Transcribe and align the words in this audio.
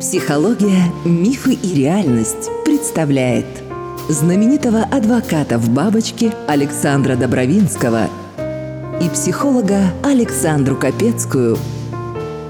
Психология, 0.00 0.92
мифы 1.04 1.54
и 1.54 1.74
реальность 1.74 2.50
представляет 2.64 3.46
знаменитого 4.08 4.82
адвоката 4.82 5.58
в 5.58 5.70
бабочке 5.70 6.32
Александра 6.48 7.16
Добровинского 7.16 8.08
и 9.00 9.08
психолога 9.08 9.92
Александру 10.02 10.76
Капецкую 10.76 11.56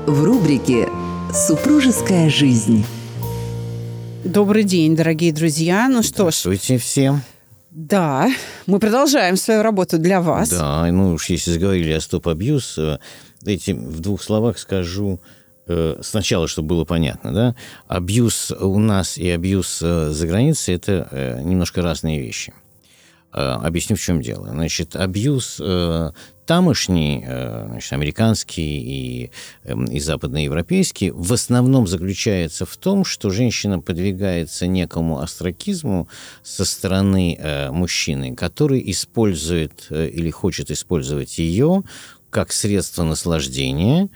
в 0.06 0.24
рубрике 0.24 0.88
«Супружеская 1.32 2.30
жизнь». 2.30 2.84
Добрый 4.24 4.64
день, 4.64 4.96
дорогие 4.96 5.32
друзья. 5.32 5.88
Ну 5.88 6.02
что 6.02 6.30
ж, 6.30 6.34
Здравствуйте 6.34 6.78
всем. 6.78 7.22
Да, 7.70 8.28
мы 8.66 8.80
продолжаем 8.80 9.36
свою 9.36 9.62
работу 9.62 9.98
для 9.98 10.20
вас. 10.20 10.48
Да, 10.50 10.84
ну 10.90 11.12
уж 11.12 11.30
если 11.30 11.52
заговорили 11.52 11.92
о 11.92 12.00
стоп-абьюз, 12.00 12.78
э, 12.78 12.98
дайте 13.42 13.74
в 13.74 14.00
двух 14.00 14.22
словах 14.22 14.58
скажу 14.58 15.20
э, 15.68 15.98
сначала, 16.02 16.48
чтобы 16.48 16.68
было 16.68 16.84
понятно, 16.84 17.32
да, 17.32 17.56
абьюз 17.86 18.50
у 18.50 18.78
нас 18.80 19.16
и 19.16 19.30
абьюз 19.30 19.80
э, 19.82 20.10
за 20.10 20.26
границей– 20.26 20.74
это 20.76 21.40
немножко 21.44 21.80
разные 21.80 22.20
вещи. 22.20 22.52
Объясню, 23.30 23.94
в 23.94 24.00
чем 24.00 24.20
дело. 24.20 24.48
Значит, 24.50 24.96
абьюз 24.96 25.62
тамошний, 26.50 27.22
э, 27.24 27.66
значит, 27.68 27.92
американский 27.92 28.80
и, 28.80 29.30
эм, 29.62 29.84
и 29.84 30.00
западноевропейский, 30.00 31.10
в 31.10 31.32
основном 31.32 31.86
заключается 31.86 32.66
в 32.66 32.76
том, 32.76 33.04
что 33.04 33.30
женщина 33.30 33.78
подвигается 33.78 34.66
некому 34.66 35.20
астракизму 35.20 36.08
со 36.42 36.64
стороны 36.64 37.38
э, 37.38 37.70
мужчины, 37.70 38.34
который 38.34 38.82
использует 38.90 39.86
э, 39.90 40.08
или 40.08 40.30
хочет 40.30 40.72
использовать 40.72 41.38
ее 41.38 41.84
как 42.30 42.52
средство 42.52 43.04
наслаждения, 43.04 44.08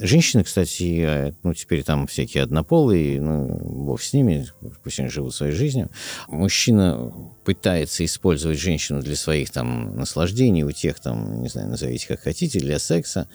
Женщины, 0.00 0.44
кстати, 0.44 1.00
э, 1.00 1.32
ну, 1.42 1.54
теперь 1.54 1.82
там 1.82 2.06
всякие 2.06 2.42
однополые, 2.42 3.20
ну, 3.20 3.58
бог 3.84 4.02
с 4.02 4.12
ними, 4.12 4.46
пусть 4.82 5.00
они 5.00 5.08
живут 5.08 5.34
своей 5.34 5.52
жизнью. 5.52 5.90
Мужчина 6.28 7.12
пытается 7.44 8.04
использовать 8.04 8.60
женщину 8.60 9.02
для 9.02 9.16
своих 9.16 9.50
там 9.50 9.96
наслаждений, 9.96 10.62
у 10.62 10.72
тех 10.72 11.00
там, 11.00 11.42
не 11.42 11.48
знаю, 11.48 11.68
назовите 11.68 12.06
как 12.06 12.20
хотите, 12.20 12.60
для 12.60 12.78
секса, 12.78 13.26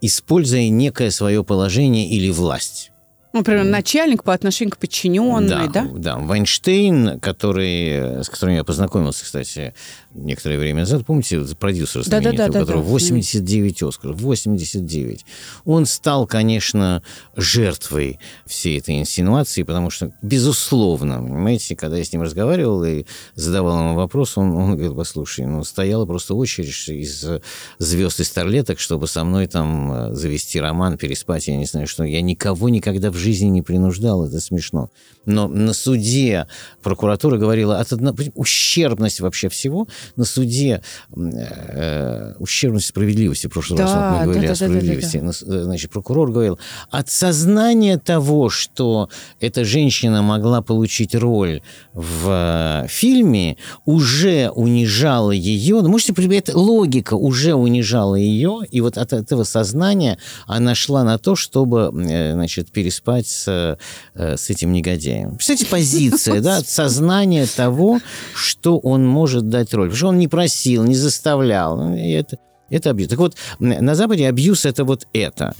используя 0.00 0.68
некое 0.68 1.10
свое 1.10 1.44
положение 1.44 2.08
или 2.08 2.30
власть. 2.30 2.91
Ну, 3.32 3.38
Например, 3.40 3.64
начальник 3.64 4.24
по 4.24 4.34
отношению 4.34 4.72
к 4.72 4.78
подчиненной, 4.78 5.68
да? 5.68 5.84
да, 5.84 5.88
да. 5.94 6.16
Вайнштейн, 6.18 7.18
который, 7.20 8.22
с 8.22 8.28
которым 8.28 8.56
я 8.56 8.64
познакомился, 8.64 9.24
кстати, 9.24 9.74
некоторое 10.14 10.58
время 10.58 10.80
назад, 10.80 11.06
помните, 11.06 11.40
продюсер 11.58 12.02
знаменитый, 12.02 12.34
у 12.34 12.48
да-да, 12.48 12.60
которого 12.60 12.82
89 12.82 13.82
Оскаров, 13.84 14.20
89. 14.20 15.24
Он 15.64 15.86
стал, 15.86 16.26
конечно, 16.26 17.02
жертвой 17.34 18.18
всей 18.46 18.78
этой 18.78 18.98
инсинуации, 19.00 19.62
потому 19.62 19.88
что, 19.88 20.12
безусловно, 20.20 21.16
понимаете, 21.16 21.74
когда 21.74 21.96
я 21.96 22.04
с 22.04 22.12
ним 22.12 22.22
разговаривал 22.22 22.84
и 22.84 23.04
задавал 23.34 23.78
ему 23.78 23.94
вопрос, 23.94 24.36
он, 24.36 24.54
он 24.54 24.76
говорит, 24.76 24.96
послушай, 24.96 25.46
ну, 25.46 25.64
стояла 25.64 26.04
просто 26.04 26.34
очередь 26.34 26.88
из 26.88 27.26
звезд 27.78 28.20
и 28.20 28.24
старлеток, 28.24 28.78
чтобы 28.78 29.06
со 29.06 29.24
мной 29.24 29.46
там 29.46 29.92
э, 29.92 30.14
завести 30.14 30.60
роман, 30.60 30.98
переспать, 30.98 31.48
я 31.48 31.56
не 31.56 31.64
знаю 31.64 31.86
что. 31.86 32.04
Я 32.04 32.20
никого 32.20 32.68
никогда 32.68 33.10
в 33.10 33.21
жизни 33.22 33.48
не 33.48 33.62
принуждал, 33.62 34.26
это 34.26 34.40
смешно. 34.40 34.90
Но 35.24 35.48
на 35.48 35.72
суде 35.72 36.48
прокуратура 36.82 37.38
говорила, 37.38 37.78
от 37.78 37.92
одно, 37.92 38.14
ущербность 38.34 39.20
вообще 39.20 39.48
всего, 39.48 39.86
на 40.16 40.24
суде 40.24 40.82
э, 41.16 42.34
ущербность 42.38 42.86
справедливости, 42.86 43.46
в 43.46 43.50
прошлый 43.50 43.78
раз 43.78 43.92
Да, 43.92 44.10
вот 44.10 44.18
мы 44.18 44.24
говорили 44.24 44.46
да, 44.48 44.52
о 44.52 44.56
да, 44.56 44.66
да, 44.66 44.66
да, 44.66 44.74
да. 44.74 44.80
справедливости. 44.80 45.62
Значит, 45.62 45.90
прокурор 45.90 46.32
говорил, 46.32 46.58
от 46.90 47.08
сознания 47.08 47.98
того, 47.98 48.48
что 48.50 49.08
эта 49.40 49.64
женщина 49.64 50.22
могла 50.22 50.60
получить 50.60 51.14
роль 51.14 51.62
в 51.92 52.84
э, 52.84 52.88
фильме, 52.88 53.56
уже 53.84 54.50
унижала 54.50 55.30
ее, 55.30 55.80
ну, 55.82 55.88
можете 55.88 56.12
это 56.36 56.58
логика 56.58 57.14
уже 57.14 57.54
унижала 57.54 58.16
ее, 58.16 58.60
и 58.70 58.80
вот 58.80 58.98
от 58.98 59.12
этого 59.12 59.44
сознания 59.44 60.18
она 60.46 60.74
шла 60.74 61.04
на 61.04 61.18
то, 61.18 61.36
чтобы, 61.36 61.92
э, 62.08 62.32
значит, 62.32 62.70
переспать 62.70 63.11
с, 63.20 63.78
э, 64.14 64.36
с 64.36 64.50
этим 64.50 64.72
негодяем. 64.72 65.36
Представляете, 65.36 65.66
позиция, 65.66 66.40
да, 66.40 66.58
от 66.58 66.68
сознания 66.68 67.46
того, 67.46 68.00
что 68.34 68.78
он 68.78 69.06
может 69.06 69.48
дать 69.48 69.72
роль. 69.74 69.88
Потому 69.88 69.96
что 69.96 70.08
он 70.08 70.18
не 70.18 70.28
просил, 70.28 70.84
не 70.84 70.94
заставлял. 70.94 71.76
Ну, 71.76 71.96
Это, 71.96 72.38
это 72.70 72.90
абьюз. 72.90 73.08
Так 73.08 73.18
вот, 73.18 73.36
на 73.58 73.94
Западе 73.94 74.26
абьюз– 74.28 74.64
это 74.66 74.84
вот 74.84 75.06
это. 75.12 75.54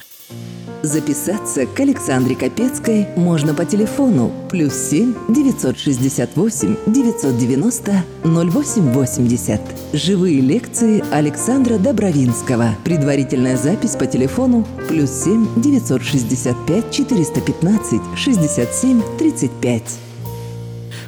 Записаться 0.82 1.65
к 1.65 1.78
Александре 1.78 2.34
Капецкой 2.34 3.06
можно 3.15 3.54
по 3.54 3.65
телефону 3.65 4.32
плюс 4.50 4.75
7 4.75 5.15
968 5.28 6.76
990 6.87 8.04
0880. 8.25 9.60
Живые 9.92 10.41
лекции 10.41 11.04
Александра 11.12 11.78
Добровинского. 11.78 12.75
Предварительная 12.84 13.56
запись 13.56 13.94
по 13.94 14.06
телефону 14.06 14.66
плюс 14.88 15.10
7 15.10 15.62
965 15.62 16.91
415 16.91 18.00
67 18.16 19.03
35. 19.19 20.11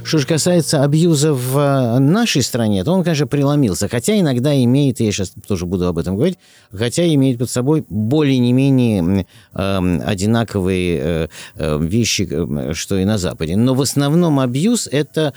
Что 0.05 0.19
же 0.19 0.27
касается 0.27 0.85
абьюза 0.85 1.33
в 1.33 1.59
э, 1.59 1.99
нашей 1.99 2.43
стране, 2.43 2.85
то 2.85 2.93
он, 2.93 3.03
конечно, 3.03 3.27
преломился. 3.27 3.89
Хотя 3.89 4.21
иногда 4.21 4.55
имеет, 4.63 5.01
я 5.01 5.11
сейчас 5.11 5.33
тоже 5.49 5.65
буду 5.65 5.87
об 5.87 5.97
этом 5.97 6.17
говорить, 6.17 6.39
хотя 6.71 7.07
имеет 7.15 7.39
под 7.39 7.49
собой 7.49 7.87
более 7.89 8.39
не 8.39 8.53
менее 8.53 8.99
м, 8.99 9.27
эм, 9.55 10.03
одинаковые 10.05 11.01
э, 11.01 11.29
э, 11.57 11.79
вещи, 11.81 12.29
э, 12.31 12.75
что 12.75 12.99
и 12.99 13.07
на 13.07 13.17
Западе. 13.17 13.57
Но 13.57 13.75
в 13.75 13.81
основном 13.81 14.41
абьюз– 14.41 14.87
это 14.93 15.33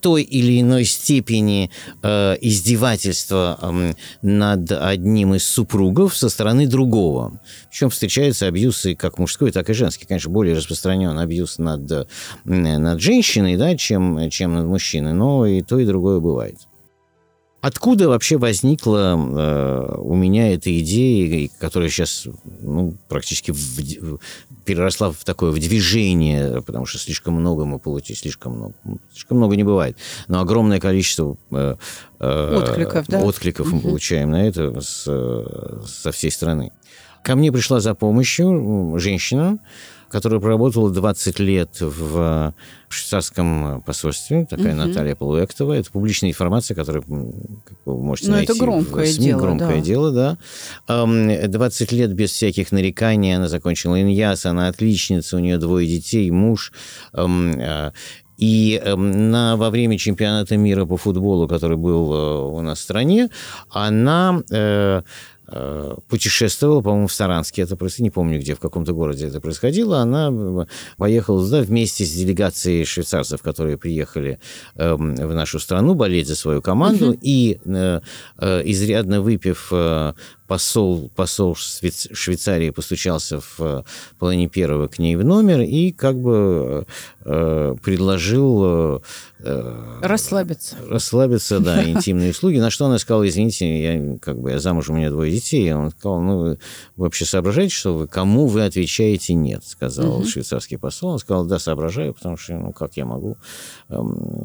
той 0.00 0.22
или 0.22 0.60
иной 0.60 0.84
степени 0.84 1.72
э, 2.04 2.36
издевательства 2.40 3.58
м, 3.60 3.96
над 4.22 4.70
одним 4.70 5.34
из 5.34 5.44
супругов 5.44 6.16
со 6.16 6.28
стороны 6.28 6.68
другого. 6.68 7.40
Причем 7.70 7.90
встречаются 7.90 8.46
абьюзы 8.46 8.94
как 8.94 9.18
мужской, 9.18 9.50
так 9.50 9.68
и 9.68 9.72
женский. 9.72 10.06
Конечно, 10.06 10.30
более 10.30 10.54
распространен 10.54 11.18
абьюз 11.18 11.58
над, 11.58 11.90
э, 11.90 12.06
над 12.44 13.00
женщиной, 13.00 13.56
да, 13.56 13.79
чем, 13.80 14.30
чем 14.30 14.54
над 14.54 14.66
мужчиной, 14.66 15.12
но 15.12 15.46
и 15.46 15.62
то, 15.62 15.78
и 15.78 15.86
другое 15.86 16.20
бывает. 16.20 16.58
Откуда 17.62 18.08
вообще 18.08 18.38
возникла 18.38 19.16
э, 19.18 19.96
у 19.98 20.14
меня 20.14 20.54
эта 20.54 20.78
идея, 20.80 21.50
которая 21.58 21.90
сейчас 21.90 22.26
ну, 22.62 22.96
практически 23.06 23.50
в- 23.50 24.18
переросла 24.64 25.12
в 25.12 25.24
такое 25.24 25.50
в 25.50 25.58
движение, 25.58 26.62
потому 26.62 26.86
что 26.86 26.98
слишком 26.98 27.34
много 27.34 27.66
мы 27.66 27.78
получили, 27.78 28.16
слишком 28.16 28.54
много, 28.54 28.74
слишком 29.12 29.36
много 29.36 29.56
не 29.56 29.64
бывает, 29.64 29.98
но 30.26 30.40
огромное 30.40 30.80
количество 30.80 31.36
э, 31.50 31.74
э, 32.20 32.56
Откликов, 32.56 33.06
да? 33.08 33.20
откликов 33.20 33.70
мы 33.70 33.80
получаем 33.80 34.30
на 34.30 34.48
это 34.48 34.80
с, 34.80 35.04
со 35.86 36.12
всей 36.12 36.30
страны. 36.30 36.72
Ко 37.22 37.36
мне 37.36 37.52
пришла 37.52 37.80
за 37.80 37.94
помощью 37.94 38.98
женщина, 38.98 39.58
которая 40.08 40.40
проработала 40.40 40.90
20 40.90 41.38
лет 41.38 41.76
в 41.80 42.52
швейцарском 42.88 43.82
посольстве, 43.82 44.46
такая 44.50 44.74
Наталья 44.74 45.14
Полуэктова. 45.14 45.74
Это 45.74 45.90
публичная 45.92 46.30
информация, 46.30 46.74
которую 46.74 47.04
как 47.64 47.76
вы 47.84 47.96
можете 48.02 48.28
Ну, 48.28 48.34
найти 48.36 48.52
это 48.52 48.60
громкое 48.60 49.04
в 49.04 49.08
СМИ. 49.08 49.24
дело, 49.26 49.40
Громкое 49.40 49.76
да. 49.76 49.80
дело, 49.80 50.10
да. 50.10 50.38
Ам, 50.88 51.28
20 51.48 51.92
лет 51.92 52.12
без 52.12 52.30
всяких 52.32 52.72
нареканий. 52.72 53.36
Она 53.36 53.48
закончила 53.48 54.00
ИНЯС, 54.00 54.46
она 54.46 54.66
отличница, 54.68 55.36
у 55.36 55.40
нее 55.40 55.58
двое 55.58 55.86
детей, 55.86 56.28
муж. 56.30 56.72
А, 57.12 57.92
И 58.38 58.82
на, 58.96 59.56
во 59.56 59.68
время 59.70 59.98
чемпионата 59.98 60.56
мира 60.56 60.86
по 60.86 60.96
футболу, 60.96 61.46
который 61.46 61.76
был 61.76 62.12
э, 62.14 62.56
у 62.58 62.62
нас 62.62 62.78
в 62.78 62.82
стране, 62.82 63.28
она 63.70 64.40
э, 64.50 65.02
путешествовала, 66.08 66.80
по-моему, 66.80 67.06
в 67.06 67.12
Саранске. 67.12 67.62
Это 67.62 67.76
происходило, 67.76 68.04
не 68.04 68.10
помню, 68.10 68.38
где, 68.38 68.54
в 68.54 68.60
каком-то 68.60 68.92
городе 68.92 69.26
это 69.26 69.40
происходило. 69.40 69.98
Она 69.98 70.30
э, 70.30 70.66
поехала 70.96 71.42
туда 71.44 71.62
вместе 71.62 72.04
с 72.04 72.12
делегацией 72.12 72.84
швейцарцев, 72.84 73.42
которые 73.42 73.76
приехали 73.76 74.38
эм, 74.76 75.14
в 75.14 75.34
нашу 75.34 75.58
страну 75.58 75.94
болеть 75.94 76.28
за 76.28 76.36
свою 76.36 76.62
команду. 76.62 77.16
И 77.20 77.58
э, 77.64 78.00
э, 78.38 78.62
изрядно 78.64 79.20
выпив 79.20 79.68
э, 79.72 80.12
посол, 80.50 81.10
посол 81.14 81.54
Швейц- 81.54 82.12
Швейцарии 82.12 82.70
постучался 82.70 83.40
в 83.40 83.60
э, 83.60 83.82
половине 84.18 84.48
первого 84.48 84.88
к 84.88 84.98
ней 84.98 85.14
в 85.16 85.24
номер 85.24 85.60
и 85.60 85.92
как 85.92 86.16
бы 86.16 86.84
э, 87.19 87.19
предложил 87.22 88.62
э, 88.64 88.98
э, 89.40 90.00
Расслабиться. 90.02 90.76
расслабиться, 90.88 91.60
да, 91.60 91.84
интимные 91.88 92.30
услуги. 92.30 92.58
На 92.58 92.70
что 92.70 92.86
она 92.86 92.98
сказала, 92.98 93.28
извините, 93.28 93.82
я 93.82 94.18
как 94.18 94.40
бы 94.40 94.50
я 94.50 94.58
замуж, 94.58 94.88
у 94.88 94.94
меня 94.94 95.10
двое 95.10 95.30
детей, 95.30 95.50
детей. 95.50 95.72
Он 95.72 95.90
сказал, 95.90 96.20
ну, 96.20 96.38
вы 96.38 96.58
вообще 96.96 97.24
соображаете, 97.24 97.74
что 97.74 97.94
вы, 97.94 98.06
кому 98.06 98.46
вы 98.46 98.64
отвечаете 98.64 99.34
нет, 99.34 99.64
сказал 99.64 100.18
угу. 100.18 100.26
швейцарский 100.26 100.78
посол. 100.78 101.10
Он 101.10 101.18
сказал, 101.18 101.44
да, 101.44 101.58
соображаю, 101.58 102.14
потому 102.14 102.36
что, 102.36 102.54
ну, 102.54 102.72
как 102.72 102.96
я 102.96 103.04
могу? 103.04 103.36
Эм, 103.88 104.44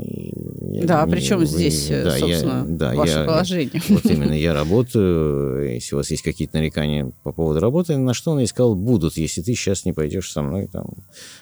я, 0.72 0.86
да, 0.86 1.06
не, 1.06 1.12
причем 1.12 1.40
вы, 1.40 1.46
здесь, 1.46 1.88
да, 1.90 2.18
собственно, 2.18 2.66
я, 2.68 2.76
да, 2.76 2.94
ваше 2.96 3.20
я, 3.20 3.26
положение? 3.26 3.82
Вот 3.90 4.06
именно, 4.06 4.34
я 4.34 4.54
работаю, 4.54 5.74
если 5.74 5.96
у 5.96 5.98
вас 5.98 6.10
есть 6.12 6.24
какие-то 6.24 6.58
нарекания 6.58 7.12
по 7.24 7.32
поводу 7.32 7.60
работы, 7.60 7.98
на 7.98 8.14
что 8.14 8.32
он 8.32 8.44
искал, 8.44 8.76
будут, 8.76 9.18
если 9.18 9.42
ты 9.42 9.54
сейчас 9.54 9.86
не 9.86 9.94
пойдешь 9.94 10.32
со 10.32 10.42
мной 10.42 10.68
там 10.68 10.86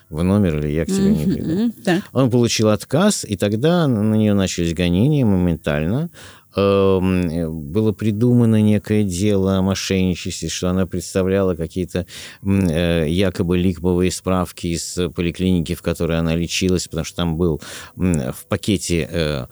в 0.09 0.23
номер, 0.23 0.59
или 0.59 0.69
я 0.69 0.85
к 0.85 0.87
тебе 0.87 1.09
не 1.09 1.25
приду. 1.25 1.73
Он 2.13 2.29
получил 2.29 2.69
отказ, 2.69 3.25
и 3.25 3.35
тогда 3.35 3.87
на 3.87 4.15
нее 4.15 4.33
начались 4.33 4.73
гонения 4.73 5.25
моментально. 5.25 6.09
Эм, 6.55 7.71
было 7.71 7.93
придумано 7.93 8.61
некое 8.61 9.03
дело 9.03 9.57
о 9.57 9.61
мошенничестве, 9.63 10.49
что 10.49 10.69
она 10.69 10.85
представляла 10.85 11.55
какие-то 11.55 12.05
э, 12.43 13.09
якобы 13.09 13.57
липовые 13.57 14.11
справки 14.11 14.67
из 14.67 14.99
поликлиники, 15.15 15.73
в 15.73 15.81
которой 15.81 16.19
она 16.19 16.35
лечилась, 16.35 16.87
потому 16.87 17.05
что 17.05 17.15
там 17.15 17.37
был 17.37 17.59
в 17.95 18.45
пакете 18.47 19.09
э, 19.11 19.45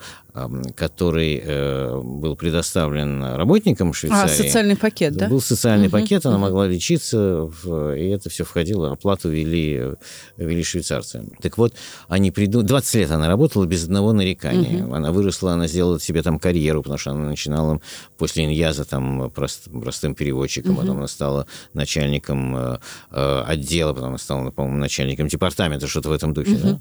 который 0.74 1.42
э, 1.44 2.00
был 2.02 2.36
предоставлен 2.36 3.22
работникам 3.22 3.90
а, 3.90 3.92
Швейцарии. 3.92 4.24
А, 4.24 4.28
социальный 4.28 4.76
пакет, 4.76 5.14
да? 5.14 5.28
Был 5.28 5.42
социальный 5.42 5.88
угу, 5.88 5.92
пакет, 5.92 6.24
она 6.24 6.36
угу. 6.36 6.44
могла 6.44 6.66
лечиться, 6.66 7.50
в, 7.62 7.94
и 7.94 8.08
это 8.08 8.30
все 8.30 8.44
входило, 8.44 8.92
оплату 8.92 9.28
вели, 9.28 9.92
вели 10.38 10.62
швейцарцы. 10.62 11.28
Так 11.42 11.58
вот, 11.58 11.74
они 12.08 12.30
приду... 12.30 12.62
20 12.62 12.94
лет 12.94 13.10
она 13.10 13.28
работала 13.28 13.66
без 13.66 13.84
одного 13.84 14.12
нарекания. 14.12 14.84
Угу. 14.84 14.94
Она 14.94 15.12
выросла, 15.12 15.52
она 15.52 15.66
сделала 15.66 16.00
себе 16.00 16.22
там 16.22 16.38
карьеру, 16.38 16.82
потому 16.82 16.98
что 16.98 17.10
она 17.10 17.28
начинала 17.28 17.80
после 18.16 18.44
Иньяза 18.44 18.86
там 18.86 19.30
прост, 19.30 19.68
простым 19.70 20.14
переводчиком, 20.14 20.72
угу. 20.72 20.80
потом 20.80 20.96
она 20.98 21.08
стала 21.08 21.46
начальником 21.74 22.56
э, 22.56 22.78
э, 23.10 23.42
отдела, 23.46 23.92
потом 23.92 24.08
она 24.10 24.18
стала, 24.18 24.50
по-моему, 24.50 24.78
начальником 24.78 25.28
департамента, 25.28 25.86
что-то 25.86 26.08
в 26.08 26.12
этом 26.12 26.32
духе. 26.32 26.52
Угу. 26.52 26.62
Да? 26.62 26.80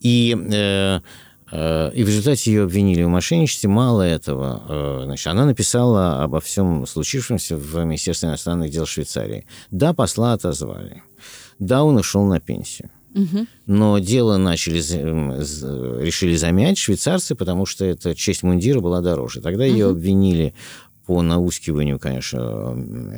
И 0.00 0.36
Э, 0.52 1.00
и 1.50 2.04
в 2.04 2.08
результате 2.08 2.52
ее 2.52 2.64
обвинили 2.64 3.02
в 3.02 3.08
мошенничестве. 3.08 3.70
Мало 3.70 4.02
этого, 4.02 4.62
э, 4.68 5.00
значит, 5.04 5.26
она 5.28 5.46
написала 5.46 6.22
обо 6.22 6.40
всем 6.40 6.86
случившемся 6.86 7.56
в 7.56 7.84
Министерстве 7.84 8.28
иностранных 8.28 8.70
дел 8.70 8.84
Швейцарии. 8.84 9.46
Да, 9.70 9.94
посла 9.94 10.34
отозвали. 10.34 11.02
Да, 11.58 11.84
он 11.84 11.96
ушел 11.96 12.24
на 12.24 12.40
пенсию. 12.40 12.90
Но 13.66 13.98
дело 13.98 14.36
начали, 14.36 14.78
решили 14.78 16.36
замять 16.36 16.78
швейцарцы, 16.78 17.34
потому 17.34 17.66
что 17.66 17.84
эта 17.84 18.14
честь 18.14 18.42
мундира 18.42 18.80
была 18.80 19.00
дороже. 19.00 19.40
Тогда 19.40 19.64
угу. 19.64 19.72
ее 19.72 19.88
обвинили 19.88 20.54
по 21.06 21.22
наускиванию, 21.22 21.98
конечно, 21.98 22.74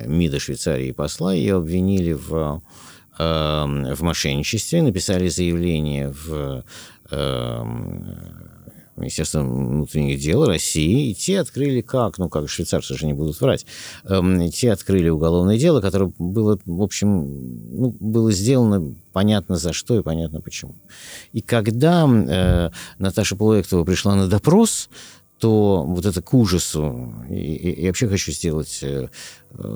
МИДа 0.06 0.38
Швейцарии 0.38 0.88
и 0.88 0.92
посла, 0.92 1.34
ее 1.34 1.56
обвинили 1.56 2.12
в, 2.12 2.62
э, 3.18 3.24
в 3.94 4.02
мошенничестве, 4.02 4.82
написали 4.82 5.28
заявление 5.28 6.14
в 6.24 6.64
Эм, 7.10 8.16
Министерство 9.00 9.40
внутренних 9.40 10.20
дел 10.20 10.44
России, 10.44 11.10
и 11.10 11.14
те 11.14 11.40
открыли 11.40 11.80
как, 11.80 12.18
ну 12.18 12.28
как 12.28 12.48
швейцарцы 12.48 12.94
же 12.94 13.06
не 13.06 13.14
будут 13.14 13.40
врать, 13.40 13.66
эм, 14.04 14.50
те 14.50 14.72
открыли 14.72 15.08
уголовное 15.08 15.58
дело, 15.58 15.80
которое 15.80 16.12
было, 16.18 16.58
в 16.64 16.82
общем, 16.82 17.24
ну, 17.76 17.96
было 17.98 18.30
сделано 18.30 18.94
понятно 19.12 19.56
за 19.56 19.72
что 19.72 19.98
и 19.98 20.02
понятно 20.02 20.40
почему. 20.40 20.74
И 21.32 21.40
когда 21.40 22.06
э, 22.06 22.70
Наташа 22.98 23.36
Полуэктова 23.36 23.84
пришла 23.84 24.16
на 24.16 24.28
допрос, 24.28 24.90
то 25.40 25.84
вот 25.84 26.06
это 26.06 26.22
к 26.22 26.34
ужасу, 26.34 27.14
и, 27.28 27.34
и, 27.34 27.70
и 27.70 27.86
вообще 27.86 28.08
хочу 28.08 28.30
сделать 28.32 28.84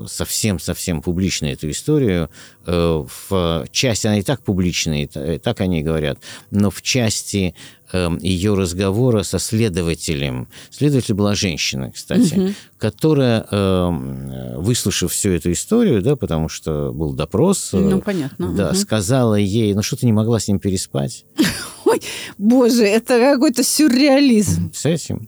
совсем-совсем 0.07 1.01
публично 1.01 1.45
эту 1.47 1.69
историю. 1.69 2.29
Э, 2.65 3.05
в 3.29 3.67
части, 3.71 4.07
она 4.07 4.19
и 4.19 4.23
так 4.23 4.41
публичная, 4.41 5.03
и 5.03 5.37
так 5.37 5.61
они 5.61 5.83
говорят, 5.83 6.19
но 6.49 6.71
в 6.71 6.81
части 6.81 7.55
эм, 7.91 8.17
ее 8.17 8.55
разговора 8.55 9.23
со 9.23 9.37
следователем. 9.37 10.47
Следователь 10.71 11.13
была 11.13 11.35
женщина, 11.35 11.91
кстати, 11.91 12.33
угу. 12.33 12.53
которая, 12.77 13.45
эм, 13.51 14.61
выслушав 14.61 15.11
всю 15.11 15.31
эту 15.31 15.51
историю, 15.51 16.01
да, 16.01 16.15
потому 16.15 16.49
что 16.49 16.91
был 16.93 17.13
допрос, 17.13 17.71
э, 17.73 17.77
ну, 17.77 18.01
понятно. 18.01 18.53
Да, 18.53 18.69
угу. 18.69 18.75
сказала 18.75 19.35
ей, 19.35 19.73
ну 19.73 19.81
что 19.81 19.97
ты 19.97 20.05
не 20.05 20.13
могла 20.13 20.39
с 20.39 20.47
ним 20.47 20.59
переспать? 20.59 21.25
Ой, 21.85 22.01
боже, 22.37 22.85
это 22.85 23.19
какой-то 23.19 23.63
сюрреализм. 23.63 24.71
С 24.73 24.85
этим. 24.85 25.27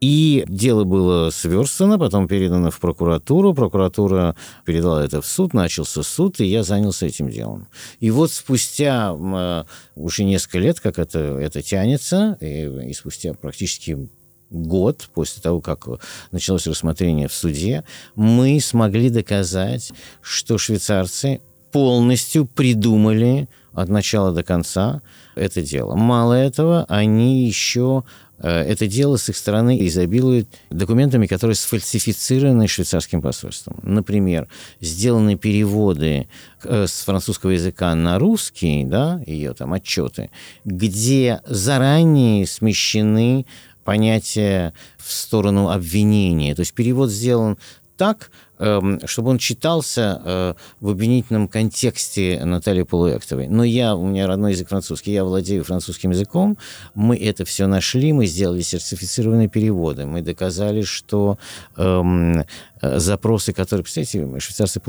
И 0.00 0.44
дело 0.48 0.84
было 0.84 1.30
сверстано, 1.30 1.98
потом 1.98 2.28
передано 2.28 2.70
в 2.70 2.78
прокуратуру. 2.78 3.52
Прокуратура 3.54 4.36
передала 4.64 5.04
это 5.04 5.20
в 5.20 5.26
суд, 5.26 5.54
начался 5.54 6.02
суд, 6.02 6.40
и 6.40 6.46
я 6.46 6.62
занялся 6.62 7.06
этим 7.06 7.30
делом. 7.30 7.66
И 7.98 8.10
вот 8.10 8.30
спустя 8.30 9.16
э, 9.18 9.64
уже 9.96 10.24
несколько 10.24 10.58
лет, 10.58 10.80
как 10.80 10.98
это, 10.98 11.18
это 11.18 11.62
тянется, 11.62 12.36
и, 12.40 12.90
и 12.90 12.92
спустя 12.94 13.34
практически 13.34 14.08
год 14.50 15.08
после 15.14 15.42
того, 15.42 15.60
как 15.60 15.86
началось 16.30 16.66
рассмотрение 16.66 17.28
в 17.28 17.34
суде, 17.34 17.84
мы 18.14 18.60
смогли 18.60 19.10
доказать, 19.10 19.92
что 20.22 20.58
швейцарцы 20.58 21.40
полностью 21.72 22.46
придумали 22.46 23.48
от 23.72 23.88
начала 23.88 24.32
до 24.32 24.42
конца 24.42 25.02
это 25.34 25.62
дело. 25.62 25.94
Мало 25.94 26.34
этого, 26.34 26.84
они 26.88 27.46
еще 27.46 28.04
это 28.46 28.86
дело 28.86 29.16
с 29.16 29.28
их 29.28 29.36
стороны 29.36 29.86
изобилует 29.86 30.48
документами, 30.70 31.26
которые 31.26 31.56
сфальсифицированы 31.56 32.68
швейцарским 32.68 33.20
посольством. 33.20 33.80
Например, 33.82 34.48
сделаны 34.80 35.36
переводы 35.36 36.28
э, 36.62 36.86
с 36.86 37.02
французского 37.02 37.50
языка 37.50 37.94
на 37.94 38.18
русский, 38.18 38.84
да, 38.84 39.20
ее 39.26 39.54
там 39.54 39.72
отчеты, 39.72 40.30
где 40.64 41.40
заранее 41.46 42.46
смещены 42.46 43.46
понятия 43.84 44.74
в 44.98 45.10
сторону 45.10 45.70
обвинения. 45.70 46.54
То 46.54 46.60
есть 46.60 46.74
перевод 46.74 47.10
сделан 47.10 47.58
так, 47.96 48.30
чтобы 48.58 49.30
он 49.30 49.38
читался 49.38 50.20
э, 50.24 50.54
в 50.80 50.90
обвинительном 50.90 51.48
контексте 51.48 52.40
Натальи 52.44 52.82
Полуэктовой. 52.82 53.48
Но 53.48 53.64
я, 53.64 53.94
у 53.94 54.06
меня 54.06 54.26
родной 54.26 54.52
язык 54.52 54.68
французский, 54.68 55.12
я 55.12 55.24
владею 55.24 55.64
французским 55.64 56.10
языком, 56.10 56.58
мы 56.94 57.16
это 57.16 57.44
все 57.44 57.66
нашли, 57.66 58.12
мы 58.12 58.26
сделали 58.26 58.62
сертифицированные 58.62 59.48
переводы, 59.48 60.06
мы 60.06 60.22
доказали, 60.22 60.82
что 60.82 61.38
эм, 61.76 62.44
Э, 62.80 62.98
запросы, 62.98 63.52
которые, 63.52 63.84
представляете, 63.84 64.40
швейцарцы 64.40 64.80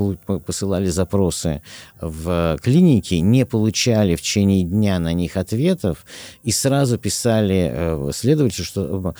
посылали 0.46 0.86
запросы 0.86 1.62
в 2.00 2.58
клиники, 2.62 3.14
не 3.14 3.44
получали 3.44 4.14
в 4.14 4.22
течение 4.22 4.62
дня 4.64 4.98
на 4.98 5.12
них 5.12 5.36
ответов. 5.36 6.04
И 6.42 6.52
сразу 6.52 6.98
писали 6.98 7.70
э, 7.72 8.10
следователю, 8.14 8.64
что 8.64 9.14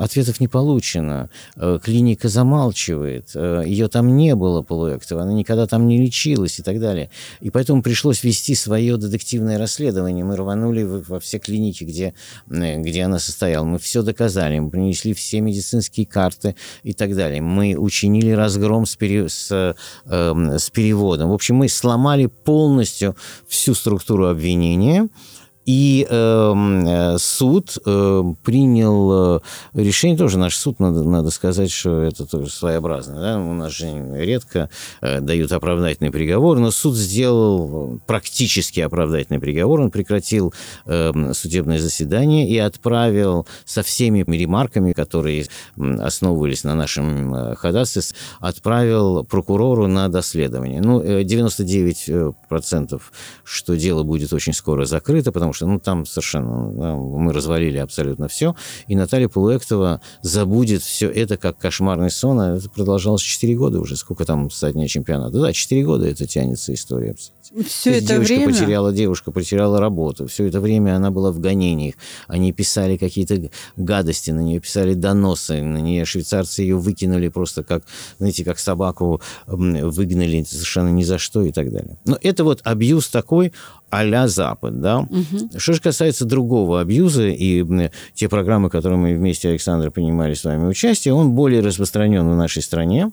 ответов 0.00 0.40
не 0.40 0.48
получено, 0.48 1.28
клиника 1.82 2.28
замалчивает, 2.28 3.30
ее 3.80 3.88
там 3.88 4.16
не 4.16 4.34
было 4.34 4.62
полуэктова, 4.62 5.22
она 5.22 5.32
никогда 5.32 5.66
там 5.66 5.88
не 5.88 5.98
лечилась 5.98 6.58
и 6.58 6.62
так 6.62 6.78
далее. 6.80 7.10
И 7.40 7.50
поэтому 7.50 7.82
пришлось 7.82 8.22
вести 8.22 8.54
свое 8.54 8.96
детективное 8.96 9.58
расследование. 9.58 10.24
Мы 10.24 10.36
рванули 10.36 10.82
во 10.82 11.18
все 11.18 11.38
клиники, 11.38 11.84
где, 11.84 12.14
где 12.46 13.02
она 13.02 13.18
состояла. 13.18 13.64
Мы 13.64 13.78
все 13.78 14.02
доказали, 14.02 14.58
мы 14.58 14.70
принесли 14.70 15.14
все 15.14 15.40
медицинские 15.40 16.06
карты 16.06 16.54
и 16.82 16.92
так 16.92 17.16
далее. 17.16 17.40
Мы 17.40 17.76
учинили 17.76 18.30
разгром 18.30 18.86
с, 18.86 18.96
пере, 18.96 19.28
с, 19.28 19.50
э, 20.04 20.58
с 20.58 20.70
переводом. 20.70 21.30
В 21.30 21.34
общем, 21.34 21.56
мы 21.56 21.68
сломали 21.68 22.26
полностью 22.26 23.16
всю 23.48 23.74
структуру 23.74 24.26
обвинения. 24.26 25.08
И 25.72 26.04
эм, 26.10 26.84
э, 26.84 27.18
суд 27.18 27.78
э, 27.86 28.22
принял 28.42 29.36
э, 29.36 29.40
решение, 29.74 30.18
тоже 30.18 30.36
наш 30.36 30.56
суд, 30.56 30.80
надо, 30.80 31.04
надо 31.04 31.30
сказать, 31.30 31.70
что 31.70 32.02
это 32.02 32.26
тоже 32.26 32.50
своеобразно. 32.50 33.20
Да? 33.20 33.38
У 33.38 33.54
нас 33.54 33.70
же 33.70 33.86
редко 34.16 34.68
э, 35.00 35.20
дают 35.20 35.52
оправдательный 35.52 36.10
приговор, 36.10 36.58
но 36.58 36.72
суд 36.72 36.96
сделал 36.96 38.00
практически 38.08 38.80
оправдательный 38.80 39.38
приговор. 39.38 39.80
Он 39.80 39.92
прекратил 39.92 40.52
э, 40.86 41.12
судебное 41.34 41.78
заседание 41.78 42.48
и 42.48 42.58
отправил 42.58 43.46
со 43.64 43.84
всеми 43.84 44.24
ремарками, 44.26 44.92
которые 44.92 45.46
основывались 45.78 46.64
на 46.64 46.74
нашем 46.74 47.32
э, 47.32 47.54
ходатайстве, 47.54 48.16
отправил 48.40 49.22
прокурору 49.22 49.86
на 49.86 50.08
доследование. 50.08 50.80
Ну, 50.80 51.00
99% 51.00 52.96
э, 52.96 52.98
что 53.44 53.76
дело 53.76 54.02
будет 54.02 54.32
очень 54.32 54.52
скоро 54.52 54.84
закрыто, 54.84 55.30
потому 55.30 55.52
что 55.52 55.59
что 55.60 55.66
ну, 55.66 55.78
там 55.78 56.06
совершенно 56.06 56.72
да, 56.72 56.94
мы 56.94 57.34
развалили 57.34 57.76
абсолютно 57.76 58.28
все, 58.28 58.56
и 58.86 58.96
Наталья 58.96 59.28
Полуэктова 59.28 60.00
забудет 60.22 60.80
все 60.80 61.10
это 61.10 61.36
как 61.36 61.58
кошмарный 61.58 62.10
сон, 62.10 62.40
а 62.40 62.56
это 62.56 62.70
продолжалось 62.70 63.20
4 63.20 63.54
года 63.56 63.78
уже, 63.78 63.96
сколько 63.96 64.24
там 64.24 64.50
со 64.50 64.72
дня 64.72 64.88
чемпионата. 64.88 65.38
Да, 65.38 65.52
4 65.52 65.84
года 65.84 66.06
это 66.06 66.26
тянется 66.26 66.72
история. 66.72 67.14
Все 67.66 67.98
это 67.98 68.14
девушка 68.14 68.34
время... 68.34 68.46
потеряла, 68.46 68.92
девушка 68.92 69.32
потеряла 69.32 69.80
работу, 69.80 70.28
все 70.28 70.46
это 70.46 70.60
время 70.60 70.96
она 70.96 71.10
была 71.10 71.30
в 71.30 71.40
гонениях, 71.40 71.96
они 72.26 72.52
писали 72.52 72.96
какие-то 72.96 73.50
гадости 73.76 74.30
на 74.30 74.40
нее, 74.40 74.60
писали 74.60 74.94
доносы 74.94 75.60
на 75.60 75.78
нее, 75.78 76.04
швейцарцы 76.04 76.62
ее 76.62 76.78
выкинули 76.78 77.28
просто 77.28 77.64
как, 77.64 77.82
знаете, 78.18 78.44
как 78.44 78.58
собаку 78.58 79.20
выгнали 79.46 80.44
совершенно 80.44 80.88
ни 80.90 81.02
за 81.02 81.18
что 81.18 81.42
и 81.42 81.50
так 81.52 81.70
далее. 81.70 81.98
Но 82.06 82.16
это 82.22 82.44
вот 82.44 82.60
абьюз 82.62 83.08
такой, 83.08 83.52
а 83.90 84.28
Запад, 84.28 84.80
да. 84.80 85.00
Угу. 85.00 85.58
Что 85.58 85.72
же 85.72 85.80
касается 85.80 86.24
другого 86.24 86.80
абьюза 86.80 87.28
и 87.28 87.64
те 88.14 88.28
программы, 88.28 88.70
которые 88.70 88.98
мы 88.98 89.14
вместе, 89.14 89.48
Александр, 89.48 89.90
принимали 89.90 90.34
с 90.34 90.44
вами 90.44 90.66
участие, 90.66 91.14
он 91.14 91.32
более 91.32 91.60
распространен 91.60 92.28
в 92.28 92.36
нашей 92.36 92.62
стране. 92.62 93.10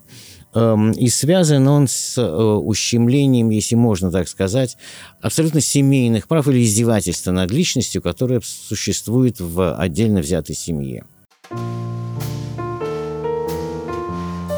Эм, 0.54 0.92
и 0.92 1.10
связан 1.10 1.68
он 1.68 1.88
с 1.88 2.18
э, 2.18 2.26
ущемлением, 2.26 3.50
если 3.50 3.76
можно 3.76 4.12
так 4.12 4.28
сказать, 4.28 4.78
абсолютно 5.22 5.62
семейных 5.62 6.28
прав 6.28 6.48
или 6.48 6.64
издевательства 6.64 7.32
над 7.32 7.52
личностью, 7.52 8.02
которое 8.02 8.42
существует 8.44 9.40
в 9.40 9.76
отдельно 9.76 10.22
взятой 10.22 10.56
семье. 10.56 11.06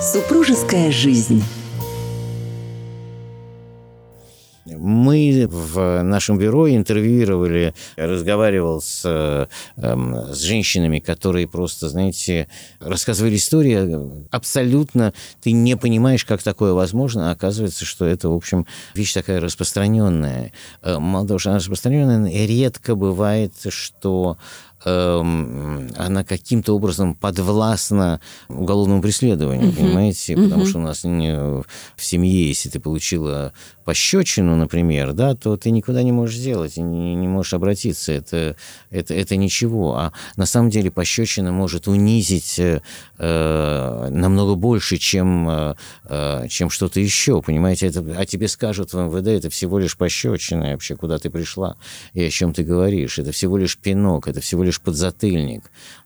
Супружеская 0.02 0.92
жизнь. 0.92 1.44
Мы 4.78 5.48
в 5.50 6.02
нашем 6.04 6.38
бюро 6.38 6.70
интервьюировали, 6.70 7.74
разговаривал 7.96 8.82
с, 8.82 9.02
э, 9.06 9.48
с 9.76 10.42
женщинами, 10.42 11.00
которые 11.00 11.48
просто, 11.48 11.90
знаете, 11.90 12.48
рассказывали 12.80 13.36
истории. 13.36 14.28
Абсолютно 14.32 15.14
ты 15.42 15.52
не 15.52 15.76
понимаешь, 15.78 16.26
как 16.26 16.44
такое 16.44 16.74
возможно, 16.74 17.30
а 17.30 17.34
оказывается, 17.34 17.86
что 17.86 18.06
это, 18.06 18.30
в 18.30 18.36
общем, 18.36 18.66
вещь 18.94 19.14
такая 19.14 19.40
распространенная. 19.40 20.52
Э, 20.82 21.00
мало 21.00 21.28
того, 21.28 21.40
что 21.40 21.50
она 21.50 21.60
распространенная, 21.60 22.46
редко 22.46 22.96
бывает, 22.96 23.54
что 23.70 24.38
Эм, 24.86 25.90
она 25.98 26.24
каким-то 26.24 26.74
образом 26.74 27.14
подвластна 27.14 28.22
уголовному 28.48 29.02
преследованию, 29.02 29.72
uh-huh. 29.72 29.76
понимаете? 29.76 30.38
Потому 30.38 30.66
что 30.66 30.80
у 30.80 30.82
нас 30.82 31.04
не, 31.04 31.36
в 31.36 31.66
семье, 31.98 32.48
если 32.48 32.70
ты 32.70 32.80
получила 32.80 33.52
пощечину, 33.90 34.56
например, 34.56 35.14
да, 35.14 35.34
то 35.34 35.58
ты 35.58 35.72
никуда 35.72 36.04
не 36.04 36.12
можешь 36.12 36.36
сделать, 36.36 36.78
не, 36.78 37.16
не 37.16 37.28
можешь 37.28 37.56
обратиться. 37.56 38.12
Это, 38.12 38.56
это, 38.92 39.16
это 39.16 39.36
ничего. 39.36 39.96
А 39.96 40.14
на 40.36 40.46
самом 40.46 40.70
деле 40.70 40.92
пощечина 40.92 41.52
может 41.52 41.88
унизить 41.88 42.60
э, 42.60 42.82
э 43.18 44.10
намного 44.12 44.54
больше, 44.54 44.98
чем, 44.98 45.50
э, 45.50 45.76
э, 46.04 46.48
чем 46.50 46.70
что-то 46.70 47.00
еще, 47.00 47.42
понимаете? 47.42 47.88
Это, 47.88 48.06
а 48.16 48.28
тебе 48.28 48.48
скажут 48.48 48.94
в 48.94 48.98
МВД, 49.00 49.28
это 49.28 49.50
всего 49.50 49.80
лишь 49.80 49.98
пощечина 49.98 50.74
вообще, 50.74 50.96
куда 50.96 51.18
ты 51.18 51.32
пришла 51.32 51.76
и 52.14 52.24
о 52.24 52.30
чем 52.30 52.54
ты 52.54 52.62
говоришь. 52.64 53.18
Это 53.18 53.32
всего 53.32 53.58
лишь 53.58 53.76
пинок, 53.76 54.28
это 54.28 54.40
всего 54.40 54.64
лишь 54.64 54.80
подзатыльник 54.80 55.64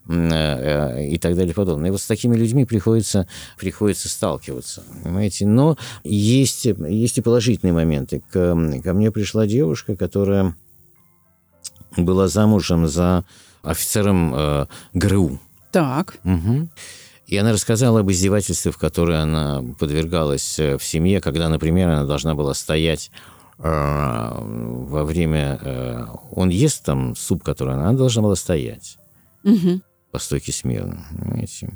и 0.08 1.18
так 1.22 1.36
далее 1.36 1.52
и 1.52 1.56
подобное. 1.56 1.88
И 1.88 1.92
вот 1.92 2.02
с 2.02 2.08
такими 2.08 2.36
людьми 2.36 2.66
приходится, 2.66 3.28
приходится 3.58 4.10
сталкиваться, 4.10 4.84
понимаете? 5.04 5.46
Но 5.46 5.78
есть, 6.04 6.66
есть 6.66 7.18
и 7.18 7.22
положительные 7.22 7.74
моменты. 7.74 8.22
Ко, 8.32 8.58
ко 8.84 8.94
мне 8.94 9.12
пришла 9.12 9.48
девушка, 9.48 9.96
которая 9.96 10.56
была 11.96 12.28
замужем 12.28 12.88
за 12.88 13.24
офицером 13.62 14.34
э, 14.36 14.66
ГРУ. 14.94 15.40
Так. 15.72 16.18
Угу. 16.26 16.70
И 17.28 17.38
она 17.38 17.54
рассказала 17.54 18.02
об 18.02 18.12
издевательстве, 18.12 18.72
в 18.72 18.78
которое 18.78 19.22
она 19.22 19.64
подвергалась 19.80 20.60
э, 20.60 20.78
в 20.78 20.84
семье, 20.84 21.22
когда, 21.22 21.48
например, 21.48 21.90
она 21.90 22.04
должна 22.06 22.36
была 22.36 22.54
стоять 22.54 23.12
во 23.58 25.04
время... 25.06 25.60
Э, 25.62 26.06
он 26.32 26.50
ест 26.50 26.84
там 26.84 27.16
суп, 27.16 27.44
который 27.44 27.76
она 27.76 27.94
должна 27.94 28.22
была 28.22 28.36
стоять 28.36 28.98
угу. 29.44 29.82
По 30.14 30.20
стойке 30.20 30.52
смирно, 30.52 31.04
понимаете? 31.10 31.74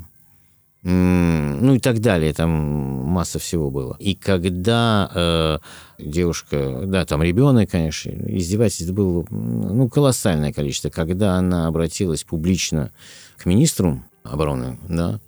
Ну 0.83 1.73
и 1.73 1.79
так 1.79 1.99
далее, 1.99 2.31
там 2.33 2.51
масса 2.51 3.39
всего 3.39 3.71
было. 3.71 3.97
И 3.99 4.13
когда 4.13 5.11
э, 5.13 5.57
девушка, 5.97 6.83
да, 6.85 7.03
там 7.03 7.23
ребенок, 7.23 7.71
конечно, 7.71 8.11
издевательств 8.11 8.93
было 8.93 9.25
ну, 9.31 9.89
колоссальное 9.89 10.53
количество. 10.53 10.89
Когда 10.89 11.33
она 11.33 11.65
обратилась 11.65 12.23
публично 12.23 12.91
к 13.37 13.47
министру 13.47 14.03
обороны, 14.23 14.77
да, 14.87 15.19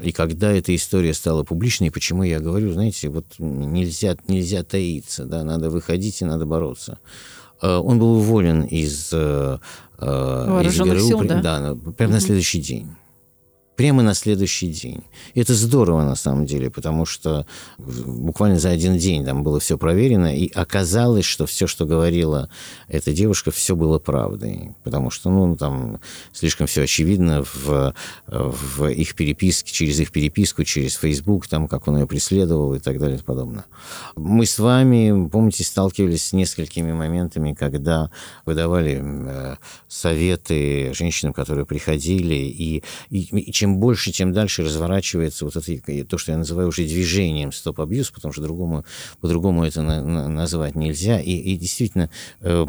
и 0.00 0.12
когда 0.12 0.50
эта 0.50 0.74
история 0.74 1.12
стала 1.12 1.44
публичной, 1.44 1.90
почему 1.90 2.22
я 2.22 2.40
говорю, 2.40 2.72
знаете, 2.72 3.10
вот 3.10 3.26
нельзя, 3.38 4.16
нельзя 4.28 4.64
таиться, 4.64 5.26
да, 5.26 5.44
надо 5.44 5.68
выходить 5.68 6.22
и 6.22 6.24
надо 6.24 6.46
бороться. 6.46 6.98
Э, 7.62 7.76
он 7.76 7.98
был 7.98 8.16
уволен 8.16 8.62
из, 8.62 9.10
э, 9.12 9.58
э, 9.98 10.62
из 10.64 10.78
ГРУ, 10.80 11.00
сил, 11.00 11.20
да? 11.24 11.40
Да, 11.40 11.76
прямо 11.96 12.10
угу. 12.10 12.14
на 12.14 12.20
следующий 12.20 12.60
день 12.60 12.88
прямо 13.76 14.02
на 14.02 14.14
следующий 14.14 14.68
день. 14.68 15.04
Это 15.34 15.54
здорово 15.54 16.02
на 16.02 16.16
самом 16.16 16.46
деле, 16.46 16.70
потому 16.70 17.04
что 17.04 17.46
буквально 17.78 18.58
за 18.58 18.70
один 18.70 18.96
день 18.96 19.24
там 19.24 19.44
было 19.44 19.60
все 19.60 19.78
проверено, 19.78 20.34
и 20.34 20.50
оказалось, 20.52 21.26
что 21.26 21.46
все, 21.46 21.66
что 21.66 21.84
говорила 21.84 22.48
эта 22.88 23.12
девушка, 23.12 23.50
все 23.50 23.76
было 23.76 23.98
правдой. 23.98 24.74
Потому 24.82 25.10
что, 25.10 25.30
ну, 25.30 25.56
там 25.56 26.00
слишком 26.32 26.66
все 26.66 26.82
очевидно 26.82 27.44
в, 27.44 27.94
в 28.26 28.86
их 28.86 29.14
переписке, 29.14 29.70
через 29.70 30.00
их 30.00 30.10
переписку, 30.10 30.64
через 30.64 30.94
Facebook, 30.94 31.46
там, 31.46 31.68
как 31.68 31.86
он 31.86 31.98
ее 31.98 32.06
преследовал 32.06 32.74
и 32.74 32.78
так 32.78 32.98
далее 32.98 33.18
и 33.18 33.22
подобное. 33.22 33.66
Мы 34.16 34.46
с 34.46 34.58
вами, 34.58 35.28
помните, 35.28 35.64
сталкивались 35.64 36.28
с 36.28 36.32
несколькими 36.32 36.92
моментами, 36.92 37.52
когда 37.52 38.10
выдавали 38.46 39.02
э, 39.02 39.56
советы 39.88 40.92
женщинам, 40.94 41.34
которые 41.34 41.66
приходили, 41.66 42.34
и, 42.34 42.82
и, 43.10 43.20
и 43.20 43.52
чем 43.52 43.65
чем 43.66 43.78
больше, 43.78 44.12
тем 44.12 44.32
дальше 44.32 44.62
разворачивается 44.62 45.44
вот 45.44 45.56
это, 45.56 46.04
то, 46.04 46.18
что 46.18 46.30
я 46.30 46.38
называю 46.38 46.68
уже 46.68 46.84
движением 46.84 47.50
стоп-абьюз, 47.50 48.12
потому 48.12 48.32
что 48.32 48.42
другому, 48.42 48.84
по-другому 49.20 49.64
это 49.64 49.82
на, 49.82 50.02
на, 50.02 50.28
назвать 50.28 50.76
нельзя. 50.76 51.18
И, 51.18 51.32
и 51.32 51.56
действительно, 51.56 52.10
э, 52.40 52.64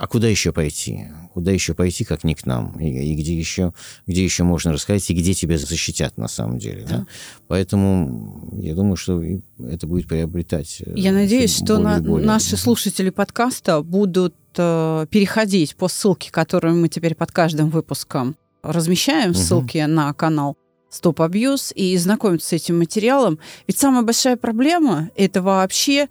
а 0.00 0.06
куда 0.06 0.26
еще 0.26 0.52
пойти? 0.52 1.08
Куда 1.34 1.50
еще 1.50 1.74
пойти, 1.74 2.04
как 2.04 2.24
не 2.24 2.34
к 2.34 2.46
нам? 2.46 2.80
И, 2.80 2.88
и 2.88 3.14
где, 3.14 3.38
еще, 3.38 3.74
где 4.06 4.24
еще 4.24 4.42
можно 4.42 4.72
рассказать, 4.72 5.10
и 5.10 5.14
где 5.14 5.34
тебя 5.34 5.58
защитят 5.58 6.16
на 6.16 6.28
самом 6.28 6.58
деле? 6.58 6.86
Да? 6.88 6.98
Да? 6.98 7.06
Поэтому 7.48 8.48
я 8.54 8.74
думаю, 8.74 8.96
что 8.96 9.22
это 9.58 9.86
будет 9.86 10.08
приобретать... 10.08 10.82
Э, 10.86 10.92
я 10.96 11.12
надеюсь, 11.12 11.54
что 11.54 11.78
на, 11.78 12.00
более. 12.00 12.26
наши 12.26 12.56
слушатели 12.56 13.10
подкаста 13.10 13.82
будут 13.82 14.34
э, 14.56 15.06
переходить 15.10 15.76
по 15.76 15.88
ссылке, 15.88 16.30
которую 16.30 16.76
мы 16.76 16.88
теперь 16.88 17.14
под 17.14 17.32
каждым 17.32 17.68
выпуском 17.68 18.34
размещаем 18.62 19.30
угу. 19.30 19.38
ссылки 19.38 19.78
на 19.78 20.12
канал 20.12 20.56
Стоп 20.90 21.20
Абьюз 21.20 21.72
и 21.74 21.96
знакомиться 21.96 22.48
с 22.48 22.52
этим 22.52 22.78
материалом. 22.78 23.38
Ведь 23.66 23.78
самая 23.78 24.02
большая 24.02 24.36
проблема 24.36 25.10
это 25.16 25.42
вообще 25.42 26.08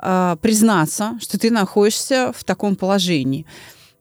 э, 0.00 0.36
признаться, 0.40 1.18
что 1.20 1.38
ты 1.38 1.50
находишься 1.50 2.32
в 2.34 2.44
таком 2.44 2.76
положении. 2.76 3.46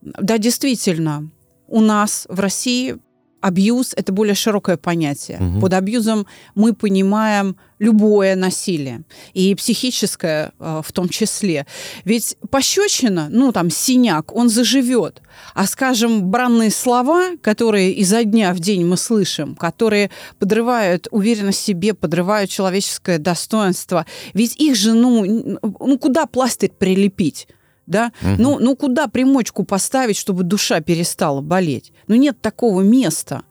Да, 0.01 0.37
действительно, 0.37 1.29
у 1.67 1.81
нас 1.81 2.25
в 2.29 2.39
России 2.39 2.97
абьюз 3.43 3.93
это 3.95 4.13
более 4.13 4.35
широкое 4.35 4.77
понятие. 4.77 5.37
Угу. 5.39 5.59
Под 5.59 5.73
абьюзом 5.73 6.25
мы 6.55 6.73
понимаем 6.73 7.57
любое 7.77 8.35
насилие, 8.35 9.01
и 9.33 9.53
психическое 9.55 10.53
э, 10.59 10.81
в 10.83 10.91
том 10.93 11.09
числе. 11.09 11.67
Ведь 12.05 12.37
пощечина, 12.49 13.27
ну 13.29 13.51
там 13.51 13.69
синяк, 13.69 14.33
он 14.33 14.47
заживет. 14.47 15.21
А, 15.53 15.67
скажем, 15.67 16.29
бранные 16.31 16.71
слова, 16.71 17.31
которые 17.41 17.91
изо 17.93 18.23
дня 18.23 18.53
в 18.53 18.59
день 18.61 18.85
мы 18.85 18.95
слышим, 18.95 19.55
которые 19.55 20.09
подрывают 20.39 21.09
уверенность 21.11 21.59
в 21.59 21.65
себе, 21.65 21.93
подрывают 21.93 22.49
человеческое 22.49 23.17
достоинство, 23.17 24.05
ведь 24.33 24.55
их 24.55 24.75
же, 24.75 24.93
ну, 24.93 25.59
ну 25.61 25.97
куда 25.99 26.27
пластырь 26.27 26.71
прилепить? 26.71 27.47
Да? 27.85 28.11
Угу. 28.21 28.35
Ну, 28.37 28.59
ну 28.59 28.75
куда 28.75 29.07
примочку 29.07 29.63
поставить, 29.63 30.17
чтобы 30.17 30.43
душа 30.43 30.81
перестала 30.81 31.41
болеть? 31.41 31.91
Ну 32.07 32.15
нет 32.15 32.41
такого 32.41 32.81
места. 32.81 33.43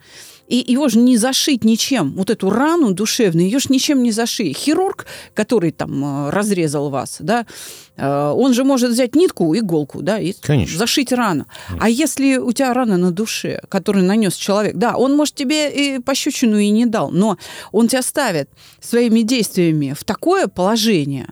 И 0.52 0.72
его 0.72 0.90
же 0.90 0.98
не 0.98 1.16
зашить 1.16 1.64
ничем. 1.64 2.12
Вот 2.12 2.28
эту 2.28 2.50
рану 2.50 2.92
душевную, 2.92 3.46
ее 3.46 3.58
же 3.58 3.68
ничем 3.70 4.02
не 4.02 4.12
зашить. 4.12 4.54
Хирург, 4.54 5.06
который 5.32 5.70
там 5.70 6.04
э, 6.04 6.30
разрезал 6.30 6.90
вас, 6.90 7.16
да, 7.20 7.46
э, 7.96 8.32
он 8.36 8.52
же 8.52 8.62
может 8.62 8.90
взять 8.90 9.14
нитку, 9.14 9.56
иголку, 9.56 10.02
да, 10.02 10.18
и 10.18 10.34
Конечно. 10.34 10.76
зашить 10.76 11.10
рану. 11.10 11.46
Конечно. 11.68 11.86
А 11.86 11.88
если 11.88 12.36
у 12.36 12.52
тебя 12.52 12.74
рана 12.74 12.98
на 12.98 13.12
душе, 13.12 13.62
которую 13.70 14.04
нанес 14.04 14.34
человек, 14.34 14.76
да, 14.76 14.96
он, 14.96 15.16
может, 15.16 15.36
тебе 15.36 15.70
и 15.70 15.98
пощечину 16.00 16.58
и 16.58 16.68
не 16.68 16.84
дал, 16.84 17.10
но 17.10 17.38
он 17.72 17.88
тебя 17.88 18.02
ставит 18.02 18.50
своими 18.78 19.22
действиями 19.22 19.94
в 19.98 20.04
такое 20.04 20.48
положение, 20.48 21.28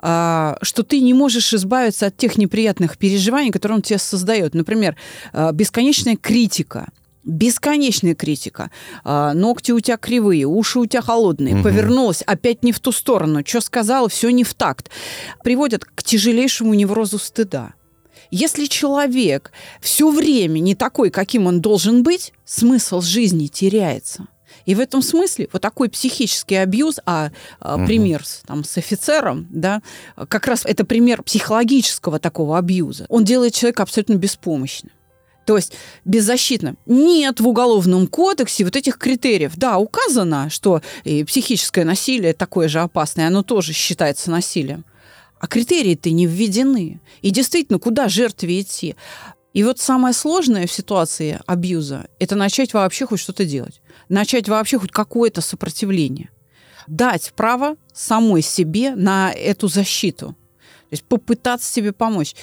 а, 0.00 0.58
что 0.62 0.82
ты 0.82 1.00
не 1.00 1.14
можешь 1.14 1.54
избавиться 1.54 2.06
от 2.06 2.16
тех 2.16 2.36
неприятных 2.38 2.98
переживаний, 2.98 3.52
которые 3.52 3.76
он 3.76 3.82
тебе 3.82 4.00
создает. 4.00 4.52
Например, 4.52 4.96
э, 5.32 5.52
бесконечная 5.52 6.16
критика– 6.16 6.88
бесконечная 7.24 8.14
критика. 8.14 8.70
А, 9.04 9.32
ногти 9.34 9.72
у 9.72 9.80
тебя 9.80 9.96
кривые, 9.96 10.46
уши 10.46 10.78
у 10.78 10.86
тебя 10.86 11.02
холодные. 11.02 11.56
Угу. 11.56 11.64
Повернулась, 11.64 12.22
опять 12.22 12.62
не 12.62 12.72
в 12.72 12.80
ту 12.80 12.92
сторону. 12.92 13.42
Что 13.44 13.60
сказала, 13.60 14.08
все 14.08 14.30
не 14.30 14.44
в 14.44 14.54
такт. 14.54 14.90
Приводят 15.42 15.84
к 15.84 16.02
тяжелейшему 16.02 16.74
неврозу 16.74 17.18
стыда. 17.18 17.74
Если 18.30 18.66
человек 18.66 19.52
все 19.80 20.10
время 20.10 20.58
не 20.58 20.74
такой, 20.74 21.10
каким 21.10 21.46
он 21.46 21.60
должен 21.60 22.02
быть, 22.02 22.32
смысл 22.44 23.00
жизни 23.00 23.46
теряется. 23.46 24.26
И 24.66 24.74
в 24.74 24.80
этом 24.80 25.02
смысле 25.02 25.48
вот 25.52 25.62
такой 25.62 25.88
психический 25.88 26.56
абьюз, 26.56 27.00
а, 27.04 27.30
угу. 27.60 27.86
пример 27.86 28.24
с, 28.24 28.42
там, 28.46 28.64
с 28.64 28.78
офицером, 28.78 29.46
да, 29.50 29.82
как 30.28 30.46
раз 30.46 30.64
это 30.64 30.84
пример 30.84 31.22
психологического 31.22 32.18
такого 32.18 32.56
абьюза. 32.58 33.06
Он 33.08 33.24
делает 33.24 33.54
человека 33.54 33.82
абсолютно 33.82 34.14
беспомощным. 34.14 34.92
То 35.44 35.56
есть 35.56 35.72
беззащитным. 36.04 36.78
Нет 36.86 37.40
в 37.40 37.48
Уголовном 37.48 38.06
кодексе 38.06 38.64
вот 38.64 38.76
этих 38.76 38.98
критериев. 38.98 39.52
Да, 39.56 39.78
указано, 39.78 40.48
что 40.50 40.80
и 41.04 41.24
психическое 41.24 41.84
насилие 41.84 42.32
такое 42.32 42.68
же 42.68 42.80
опасное, 42.80 43.28
оно 43.28 43.42
тоже 43.42 43.72
считается 43.72 44.30
насилием. 44.30 44.84
А 45.38 45.46
критерии-то 45.46 46.10
не 46.10 46.26
введены. 46.26 47.00
И 47.20 47.30
действительно, 47.30 47.78
куда 47.78 48.08
жертве 48.08 48.60
идти? 48.60 48.96
И 49.52 49.62
вот 49.62 49.78
самое 49.78 50.14
сложное 50.14 50.66
в 50.66 50.72
ситуации 50.72 51.38
абьюза– 51.46 52.08
это 52.18 52.34
начать 52.34 52.74
вообще 52.74 53.06
хоть 53.06 53.20
что-то 53.20 53.44
делать. 53.44 53.80
Начать 54.08 54.48
вообще 54.48 54.78
хоть 54.78 54.90
какое-то 54.90 55.40
сопротивление. 55.42 56.30
Дать 56.86 57.32
право 57.36 57.76
самой 57.92 58.42
себе 58.42 58.94
на 58.94 59.32
эту 59.32 59.68
защиту. 59.68 60.28
То 60.28 60.92
есть 60.92 61.04
попытаться 61.04 61.72
себе 61.72 61.92
помочь. 61.92 62.34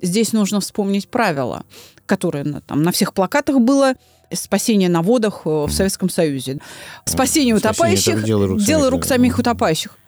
Здесь 0.00 0.32
нужно 0.32 0.60
вспомнить 0.60 1.08
правила 1.08 1.64
которое 2.06 2.44
на, 2.44 2.60
там, 2.60 2.82
на 2.82 2.92
всех 2.92 3.12
плакатах 3.12 3.60
было, 3.60 3.94
спасение 4.32 4.88
на 4.88 5.02
водах 5.02 5.42
э, 5.44 5.48
в 5.48 5.70
Советском 5.70 6.08
Союзе. 6.08 6.58
Спасение, 7.04 7.54
Спасение 7.54 7.54
утопающих, 7.54 8.24
дело 8.24 8.46
рук, 8.46 8.60
дело 8.60 8.90
рук 8.90 9.04
самих 9.04 9.38
утопающих. 9.38 9.98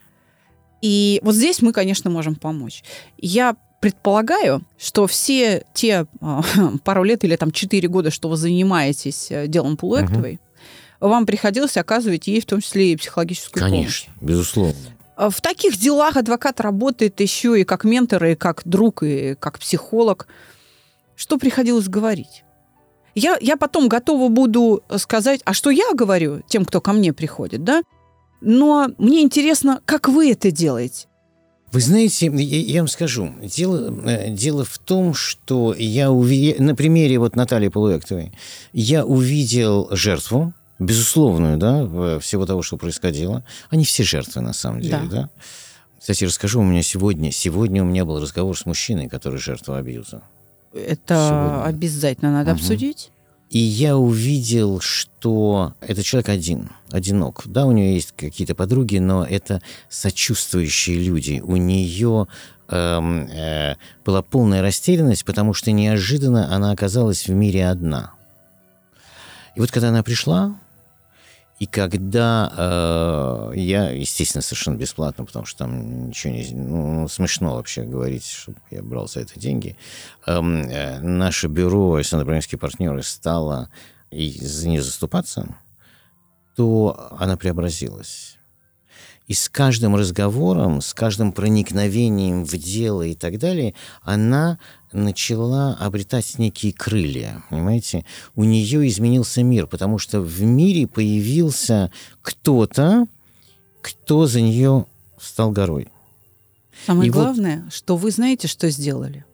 И 0.80 1.20
вот 1.22 1.34
здесь 1.34 1.60
мы, 1.62 1.72
конечно, 1.72 2.10
можем 2.10 2.34
помочь. 2.36 2.84
Я 3.16 3.56
предполагаю, 3.80 4.62
что 4.78 5.06
все 5.06 5.64
те 5.74 6.06
э, 6.20 6.40
пару 6.84 7.04
лет 7.04 7.24
или 7.24 7.36
там 7.36 7.52
четыре 7.52 7.88
года, 7.88 8.10
что 8.10 8.28
вы 8.28 8.36
занимаетесь 8.36 9.30
э, 9.30 9.46
делом 9.46 9.76
Полуэктовой, 9.76 10.40
угу. 11.00 11.08
вам 11.08 11.26
приходилось 11.26 11.76
оказывать 11.76 12.26
ей 12.26 12.40
в 12.40 12.46
том 12.46 12.60
числе 12.60 12.92
и 12.92 12.96
психологическую 12.96 13.62
конечно, 13.62 13.76
помощь. 13.78 14.04
Конечно, 14.06 14.26
безусловно. 14.26 14.80
В 15.16 15.40
таких 15.40 15.76
делах 15.76 16.16
адвокат 16.16 16.60
работает 16.60 17.20
еще 17.20 17.60
и 17.60 17.64
как 17.64 17.82
ментор, 17.82 18.24
и 18.24 18.34
как 18.36 18.62
друг, 18.64 19.02
и 19.02 19.34
как 19.34 19.58
психолог 19.58 20.28
что 21.18 21.36
приходилось 21.36 21.88
говорить. 21.88 22.44
Я, 23.14 23.36
я 23.40 23.56
потом 23.56 23.88
готова 23.88 24.28
буду 24.28 24.84
сказать, 24.98 25.40
а 25.44 25.52
что 25.52 25.70
я 25.70 25.92
говорю 25.92 26.42
тем, 26.48 26.64
кто 26.64 26.80
ко 26.80 26.92
мне 26.92 27.12
приходит, 27.12 27.64
да? 27.64 27.82
Но 28.40 28.88
мне 28.98 29.22
интересно, 29.22 29.82
как 29.84 30.08
вы 30.08 30.30
это 30.30 30.52
делаете. 30.52 31.08
Вы 31.72 31.80
знаете, 31.80 32.30
я, 32.32 32.60
я 32.60 32.80
вам 32.80 32.88
скажу, 32.88 33.34
дело, 33.42 33.92
э, 34.08 34.30
дело 34.30 34.64
в 34.64 34.78
том, 34.78 35.12
что 35.12 35.74
я 35.76 36.12
увидел, 36.12 36.64
на 36.64 36.76
примере 36.76 37.18
вот 37.18 37.34
Натальи 37.34 37.68
Полуэктовой, 37.68 38.32
я 38.72 39.04
увидел 39.04 39.88
жертву, 39.90 40.54
безусловную, 40.78 41.58
да, 41.58 42.20
всего 42.20 42.46
того, 42.46 42.62
что 42.62 42.76
происходило. 42.76 43.44
Они 43.70 43.84
все 43.84 44.04
жертвы, 44.04 44.40
на 44.40 44.52
самом 44.52 44.80
деле, 44.80 45.00
да. 45.10 45.22
да? 45.22 45.30
Кстати, 45.98 46.24
расскажу, 46.24 46.60
у 46.60 46.64
меня 46.64 46.82
сегодня, 46.82 47.32
сегодня 47.32 47.82
у 47.82 47.86
меня 47.86 48.04
был 48.04 48.20
разговор 48.20 48.56
с 48.56 48.64
мужчиной, 48.64 49.08
который 49.08 49.40
жертва 49.40 49.78
абьюза. 49.78 50.22
Это 50.72 51.14
сегодня. 51.28 51.64
обязательно 51.64 52.32
надо 52.32 52.52
угу. 52.52 52.58
обсудить. 52.58 53.10
И 53.50 53.58
я 53.58 53.96
увидел, 53.96 54.80
что 54.80 55.72
этот 55.80 56.04
человек 56.04 56.28
один, 56.28 56.70
одинок. 56.90 57.42
Да, 57.46 57.64
у 57.64 57.72
нее 57.72 57.94
есть 57.94 58.12
какие-то 58.14 58.54
подруги, 58.54 58.98
но 58.98 59.24
это 59.24 59.62
сочувствующие 59.88 60.98
люди. 60.98 61.40
У 61.42 61.56
нее 61.56 62.26
эм, 62.68 63.26
э, 63.30 63.76
была 64.04 64.20
полная 64.20 64.60
растерянность, 64.60 65.24
потому 65.24 65.54
что 65.54 65.72
неожиданно 65.72 66.54
она 66.54 66.72
оказалась 66.72 67.26
в 67.26 67.32
мире 67.32 67.68
одна. 67.68 68.12
И 69.56 69.60
вот 69.60 69.70
когда 69.70 69.88
она 69.88 70.02
пришла, 70.02 70.54
и 71.58 71.66
когда 71.66 72.52
э, 72.56 73.52
я, 73.56 73.90
естественно, 73.90 74.42
совершенно 74.42 74.76
бесплатно, 74.76 75.24
потому 75.24 75.44
что 75.44 75.58
там 75.58 76.08
ничего 76.08 76.32
не... 76.32 76.48
Ну, 76.52 77.08
смешно 77.08 77.56
вообще 77.56 77.82
говорить, 77.82 78.24
чтобы 78.24 78.58
я 78.70 78.82
брал 78.82 79.08
за 79.08 79.20
это 79.20 79.38
деньги. 79.40 79.76
Эм, 80.26 80.68
э, 80.68 81.00
наше 81.00 81.48
бюро, 81.48 81.94
Александр 81.94 82.26
партнеры, 82.58 83.02
стало 83.02 83.70
и 84.10 84.30
за 84.30 84.68
нее 84.68 84.82
заступаться, 84.82 85.56
то 86.54 87.12
она 87.18 87.36
преобразилась. 87.36 88.37
И 89.28 89.34
с 89.34 89.48
каждым 89.50 89.94
разговором, 89.94 90.80
с 90.80 90.94
каждым 90.94 91.32
проникновением 91.32 92.44
в 92.44 92.56
дело 92.56 93.02
и 93.02 93.14
так 93.14 93.38
далее, 93.38 93.74
она 94.02 94.58
начала 94.90 95.74
обретать 95.74 96.38
некие 96.38 96.72
крылья, 96.72 97.44
понимаете? 97.50 98.06
У 98.34 98.44
нее 98.44 98.88
изменился 98.88 99.42
мир, 99.42 99.66
потому 99.66 99.98
что 99.98 100.20
в 100.20 100.42
мире 100.42 100.86
появился 100.86 101.92
кто-то, 102.22 103.06
кто 103.82 104.26
за 104.26 104.40
нее 104.40 104.86
стал 105.20 105.50
горой. 105.50 105.88
Самое 106.86 107.08
и 107.08 107.10
главное, 107.10 107.62
вот... 107.64 107.74
что 107.74 107.96
вы 107.96 108.10
знаете, 108.10 108.48
что 108.48 108.70
сделали. 108.70 109.26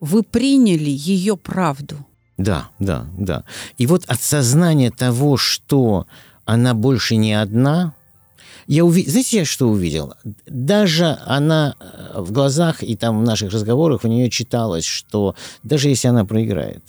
Вы 0.00 0.22
приняли 0.22 0.90
ее 0.90 1.36
правду. 1.36 1.98
Да, 2.38 2.70
да, 2.78 3.06
да. 3.18 3.44
И 3.76 3.86
вот 3.86 4.04
от 4.06 4.20
сознания 4.20 4.90
того, 4.90 5.36
что 5.36 6.06
она 6.44 6.72
больше 6.74 7.16
не 7.16 7.34
одна, 7.34 7.94
я 8.72 8.86
увидел, 8.86 9.10
знаете, 9.10 9.36
я 9.36 9.44
что 9.44 9.68
увидел? 9.68 10.14
Даже 10.46 11.18
она 11.26 11.74
э, 11.78 12.20
в 12.22 12.32
глазах 12.32 12.82
и 12.82 12.96
там 12.96 13.20
в 13.20 13.22
наших 13.22 13.52
разговорах 13.52 14.04
у 14.04 14.08
нее 14.08 14.30
читалось, 14.30 14.86
что 14.86 15.34
даже 15.62 15.90
если 15.90 16.08
она 16.08 16.24
проиграет, 16.24 16.82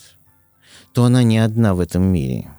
то 0.94 1.04
она 1.04 1.24
не 1.24 1.40
одна 1.40 1.74
в 1.74 1.82
этом 1.82 2.04
мире. 2.04 2.50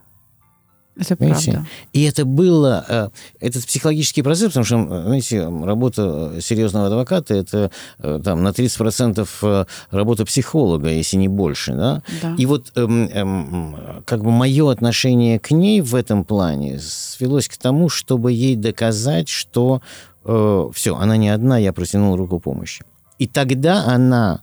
Это 0.96 1.16
Понимаете? 1.16 1.52
правда. 1.52 1.68
И 1.92 2.02
это 2.02 2.24
было, 2.24 2.84
э, 2.88 3.08
этот 3.40 3.66
психологический 3.66 4.22
процесс, 4.22 4.48
потому 4.48 4.64
что, 4.64 4.84
знаете, 4.84 5.44
работа 5.44 6.34
серьезного 6.40 6.86
адвоката– 6.86 7.34
это 7.34 7.70
э, 7.98 8.20
там, 8.22 8.42
на 8.42 8.48
30% 8.48 9.66
работа 9.90 10.24
психолога, 10.24 10.88
если 10.88 11.16
не 11.16 11.28
больше. 11.28 11.72
Да? 11.72 12.02
Да. 12.22 12.34
И 12.38 12.46
вот 12.46 12.72
эм, 12.76 13.08
эм, 13.08 13.76
как 14.06 14.22
бы 14.22 14.30
мое 14.30 14.70
отношение 14.70 15.38
к 15.38 15.50
ней 15.50 15.80
в 15.80 15.94
этом 15.94 16.24
плане 16.24 16.78
свелось 16.78 17.48
к 17.48 17.56
тому, 17.56 17.88
чтобы 17.88 18.32
ей 18.32 18.56
доказать, 18.56 19.28
что 19.28 19.82
э, 20.24 20.70
все, 20.72 20.96
она 20.96 21.16
не 21.16 21.28
одна, 21.30 21.58
я 21.58 21.72
протянул 21.72 22.16
руку 22.16 22.38
помощи. 22.38 22.84
И 23.18 23.26
тогда 23.26 23.84
она 23.84 24.42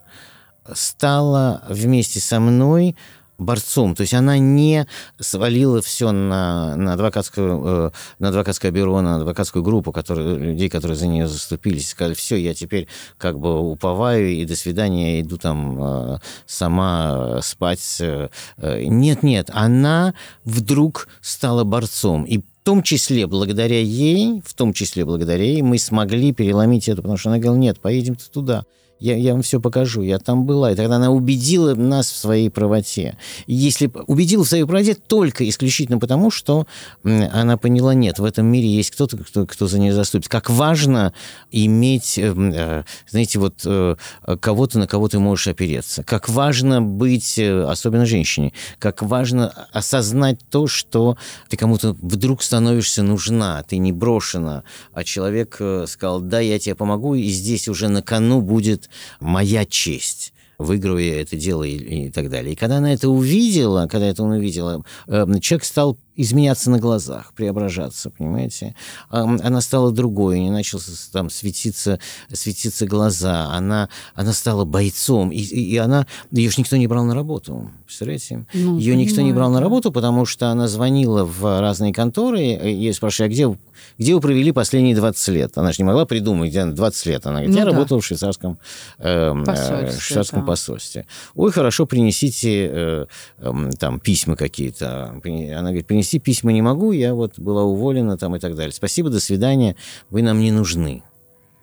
стала 0.74 1.64
вместе 1.70 2.20
со 2.20 2.40
мной 2.40 2.96
борцом. 3.42 3.96
То 3.96 4.02
есть 4.02 4.14
она 4.14 4.38
не 4.38 4.88
свалила 5.20 5.82
все 5.82 6.12
на, 6.12 6.76
на, 6.76 6.94
адвокатскую, 6.94 7.64
э, 7.66 7.92
на 8.20 8.30
адвокатское 8.30 8.72
бюро, 8.72 9.02
на 9.02 9.18
адвокатскую 9.18 9.64
группу 9.64 9.92
которые, 9.92 10.38
людей, 10.38 10.70
которые 10.70 10.96
за 10.96 11.08
нее 11.08 11.28
заступились, 11.28 11.90
сказали, 11.90 12.14
все, 12.14 12.38
я 12.38 12.54
теперь 12.54 12.88
как 13.18 13.40
бы 13.40 13.60
уповаю 13.60 14.30
и 14.30 14.46
до 14.46 14.56
свидания, 14.56 15.22
иду 15.22 15.38
там 15.38 15.78
э, 15.84 16.18
сама 16.46 17.40
спать. 17.42 17.98
Э, 18.00 18.30
нет, 18.58 19.24
нет, 19.24 19.50
она 19.54 20.14
вдруг 20.46 21.08
стала 21.22 21.64
борцом. 21.64 22.24
И 22.24 22.40
в 22.40 22.64
том 22.64 22.84
числе 22.84 23.26
благодаря 23.26 23.80
ей, 23.80 24.42
в 24.46 24.54
том 24.54 24.72
числе 24.74 25.04
благодаря 25.04 25.44
ей 25.44 25.64
мы 25.64 25.80
смогли 25.80 26.32
переломить 26.32 26.88
это, 26.88 27.02
потому 27.02 27.18
что 27.18 27.30
она 27.30 27.40
говорила, 27.40 27.60
нет, 27.60 27.80
поедем 27.80 28.16
туда. 28.16 28.66
Я, 29.02 29.18
я 29.18 29.34
вам 29.34 29.42
все 29.42 29.60
покажу, 29.60 30.04
я 30.04 30.20
там 30.20 30.46
была. 30.46 30.72
И 30.72 30.76
тогда 30.76 30.98
она 30.98 31.10
убедила 31.10 31.74
нас 31.74 32.12
в 32.12 32.16
своей 32.16 32.52
правоте. 32.52 33.18
Если 33.48 33.92
убедила 34.06 34.44
в 34.44 34.48
своей 34.48 34.64
правоте 34.64 34.94
только 34.94 35.48
исключительно 35.50 35.98
потому, 35.98 36.30
что 36.30 36.68
она 37.04 37.58
поняла, 37.58 37.96
нет, 37.96 38.20
в 38.20 38.24
этом 38.24 38.46
мире 38.46 38.70
есть 38.70 38.92
кто-то, 38.92 39.18
кто, 39.18 39.48
кто 39.48 39.68
за 39.68 39.80
нее 39.80 39.92
заступит. 39.92 40.30
Как 40.30 40.52
важно 40.52 41.14
иметь, 41.50 42.20
э, 42.20 42.32
э, 42.38 42.84
знаете, 43.10 43.40
вот 43.40 43.64
э, 43.66 43.96
кого-то, 44.40 44.78
на 44.78 44.86
кого 44.86 45.08
ты 45.08 45.18
можешь 45.18 45.48
опереться. 45.48 46.04
Как 46.04 46.30
важно 46.30 46.80
быть, 46.84 47.40
особенно 47.40 48.06
женщине, 48.06 48.54
как 48.78 49.02
важно 49.02 49.50
осознать 49.74 50.40
то, 50.52 50.68
что 50.68 51.18
ты 51.50 51.58
кому-то 51.58 51.98
вдруг 52.00 52.44
становишься 52.44 53.02
нужна, 53.02 53.64
ты 53.64 53.80
не 53.80 53.92
брошена, 53.92 54.64
а 54.94 55.04
человек 55.04 55.60
сказал, 55.88 56.22
да, 56.22 56.40
я 56.40 56.60
тебе 56.60 56.76
помогу, 56.76 57.16
и 57.16 57.28
здесь 57.30 57.68
уже 57.68 57.88
на 57.88 58.04
кону 58.04 58.42
будет 58.42 58.91
моя 59.20 59.66
честь 59.66 60.34
выиграю 60.62 61.04
я 61.04 61.22
это 61.22 61.36
дело 61.36 61.64
и, 61.64 62.06
и 62.06 62.10
так 62.12 62.30
далее. 62.30 62.54
И 62.54 62.56
когда 62.56 62.78
она 62.78 62.94
это 62.94 63.10
увидела, 63.10 63.88
когда 63.88 64.08
это 64.08 64.24
он 64.24 64.32
увидела, 64.32 64.84
э, 65.08 65.26
человек 65.42 65.66
стал 65.66 65.98
изменяться 66.22 66.70
на 66.70 66.80
глазах, 66.80 67.34
преображаться, 67.34 68.10
понимаете? 68.10 68.76
Она 69.10 69.62
стала 69.62 69.92
другой, 69.92 70.38
у 70.38 70.42
нее 70.42 70.52
начал 70.52 70.80
там 71.12 71.30
светиться, 71.30 72.00
светиться 72.32 72.86
глаза, 72.86 73.52
она, 73.52 73.90
она 74.16 74.34
стала 74.34 74.66
бойцом, 74.66 75.32
и, 75.32 75.40
и 75.40 75.78
она, 75.78 76.08
ее 76.32 76.50
же 76.50 76.56
никто 76.60 76.78
не 76.78 76.88
брал 76.88 77.06
на 77.06 77.16
работу, 77.16 77.72
представляете? 77.86 78.46
Ну, 78.54 78.78
ее 78.78 78.96
никто 78.96 79.22
не 79.22 79.34
брал 79.34 79.52
на 79.52 79.60
работу, 79.60 79.92
потому 79.92 80.26
что 80.26 80.50
она 80.50 80.68
звонила 80.68 81.26
в 81.26 81.62
разные 81.62 81.94
конторы, 81.94 82.42
и 82.42 82.92
спрашивали, 82.94 83.30
а 83.30 83.32
где, 83.32 83.58
где 83.98 84.14
вы 84.14 84.22
провели 84.22 84.52
последние 84.52 84.96
20 84.96 85.28
лет? 85.30 85.58
Она 85.58 85.72
же 85.72 85.78
не 85.80 85.84
могла 85.86 86.06
придумать, 86.06 86.50
где 86.50 86.66
20 86.66 87.06
лет. 87.06 87.26
Она 87.26 87.40
говорит, 87.40 87.56
я 87.56 87.66
ну, 87.66 87.72
работала 87.72 88.02
в 88.02 88.06
швейцарском, 88.06 88.58
э, 89.00 89.34
посольстве, 89.46 90.00
швейцарском 90.00 90.40
да. 90.42 90.46
посольстве. 90.46 91.06
Ой, 91.36 91.52
хорошо, 91.52 91.86
принесите 91.86 92.70
э, 92.72 93.06
э, 93.38 93.70
там 93.80 94.00
письма 94.00 94.36
какие-то. 94.36 95.10
Она 95.24 95.70
говорит, 95.70 95.88
принести 96.12 96.20
письма 96.20 96.52
не 96.52 96.62
могу, 96.62 96.92
я 96.92 97.14
вот 97.14 97.40
была 97.40 97.64
уволена 97.64 98.18
там 98.18 98.36
и 98.36 98.40
так 98.40 98.56
далее. 98.56 98.74
Спасибо, 98.74 99.10
до 99.10 99.20
свидания, 99.20 99.76
вы 100.10 100.22
нам 100.22 100.40
не 100.40 100.52
нужны. 100.52 101.04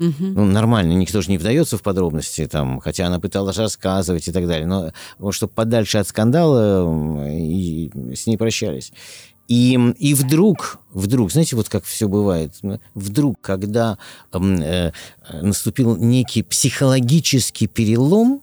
Угу. 0.00 0.12
Ну, 0.20 0.44
нормально, 0.44 0.92
никто 0.92 1.20
же 1.20 1.30
не 1.30 1.38
вдается 1.38 1.76
в 1.76 1.82
подробности, 1.82 2.46
там, 2.46 2.80
хотя 2.80 3.06
она 3.06 3.18
пыталась 3.18 3.58
рассказывать 3.58 4.28
и 4.28 4.32
так 4.32 4.46
далее. 4.46 4.66
Но 4.66 4.92
вот, 5.18 5.32
чтобы 5.32 5.52
подальше 5.52 5.98
от 5.98 6.06
скандала, 6.06 7.28
и 7.28 7.90
с 8.14 8.26
ней 8.26 8.36
прощались. 8.36 8.92
И, 9.48 9.78
и 9.98 10.14
вдруг, 10.14 10.78
вдруг, 10.92 11.32
знаете, 11.32 11.56
вот 11.56 11.68
как 11.68 11.84
все 11.84 12.06
бывает, 12.06 12.52
вдруг, 12.94 13.40
когда 13.40 13.98
э, 14.32 14.92
наступил 15.42 15.96
некий 15.96 16.42
психологический 16.42 17.66
перелом, 17.66 18.42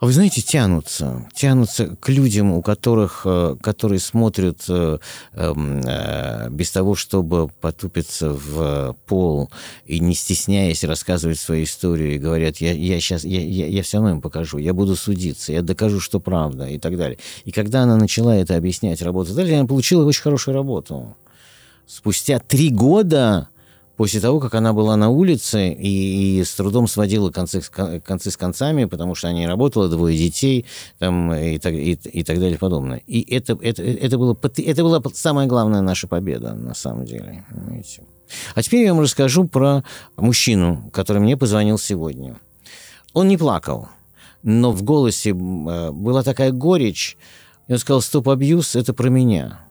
вы 0.00 0.12
знаете, 0.12 0.42
тянутся, 0.42 1.26
тянутся 1.34 1.96
к 1.96 2.08
людям, 2.08 2.52
у 2.52 2.62
которых, 2.62 3.22
э, 3.24 3.56
которые 3.62 4.00
смотрят 4.00 4.64
э, 4.68 4.98
эм, 5.32 5.80
э, 5.86 6.50
без 6.50 6.70
того, 6.72 6.94
чтобы 6.94 7.48
потупиться 7.60 8.30
в 8.30 8.96
пол 9.06 9.50
и 9.86 10.00
не 10.00 10.14
стесняясь 10.14 10.84
рассказывать 10.84 11.38
свою 11.38 11.64
историю 11.64 12.14
и 12.14 12.18
говорят, 12.18 12.58
я, 12.58 12.72
я 12.72 13.00
сейчас, 13.00 13.24
я, 13.24 13.40
я, 13.40 13.66
я 13.66 13.82
все 13.82 13.98
равно 13.98 14.10
им 14.10 14.20
покажу, 14.20 14.58
я 14.58 14.74
буду 14.74 14.96
судиться, 14.96 15.52
я 15.52 15.62
докажу, 15.62 16.00
что 16.00 16.20
правда 16.20 16.66
и 16.66 16.78
так 16.78 16.96
далее. 16.96 17.18
И 17.44 17.52
когда 17.52 17.82
она 17.82 17.96
начала 17.96 18.36
это 18.36 18.56
объяснять, 18.56 19.00
работать 19.00 19.34
далее, 19.34 19.58
она 19.58 19.68
получила 19.68 20.04
очень 20.04 20.22
хорошую 20.22 20.54
работу. 20.54 21.16
Спустя 21.86 22.40
три 22.40 22.70
года 22.70 23.48
после 23.96 24.20
того, 24.20 24.40
как 24.40 24.54
она 24.54 24.72
была 24.72 24.96
на 24.96 25.08
улице 25.08 25.70
и, 25.70 26.40
и 26.40 26.44
с 26.44 26.54
трудом 26.54 26.86
сводила 26.86 27.30
концы, 27.30 27.60
концы 27.60 28.30
с 28.30 28.36
концами, 28.36 28.84
потому 28.84 29.14
что 29.14 29.28
она 29.28 29.38
не 29.38 29.46
работала, 29.46 29.88
двое 29.88 30.16
детей 30.16 30.66
там, 30.98 31.32
и, 31.32 31.58
так, 31.58 31.72
и, 31.74 31.92
и 31.92 32.24
так 32.24 32.38
далее 32.38 32.56
и 32.56 32.58
подобное. 32.58 32.98
И 33.06 33.20
это, 33.34 33.58
это, 33.60 33.82
это, 33.82 34.18
было, 34.18 34.36
это 34.42 34.82
была 34.82 35.02
самая 35.12 35.46
главная 35.46 35.80
наша 35.80 36.08
победа, 36.08 36.54
на 36.54 36.74
самом 36.74 37.04
деле. 37.04 37.44
Понимаете? 37.50 38.02
А 38.54 38.62
теперь 38.62 38.84
я 38.84 38.94
вам 38.94 39.02
расскажу 39.02 39.46
про 39.46 39.84
мужчину, 40.16 40.90
который 40.92 41.18
мне 41.18 41.36
позвонил 41.36 41.78
сегодня. 41.78 42.36
Он 43.12 43.28
не 43.28 43.36
плакал, 43.36 43.88
но 44.42 44.72
в 44.72 44.82
голосе 44.82 45.30
э, 45.30 45.32
была 45.92 46.22
такая 46.22 46.50
горечь. 46.50 47.16
И 47.68 47.72
он 47.72 47.78
сказал, 47.78 48.02
стоп-абьюз– 48.02 48.76
это 48.76 48.92
про 48.92 49.08
меня. 49.08 49.63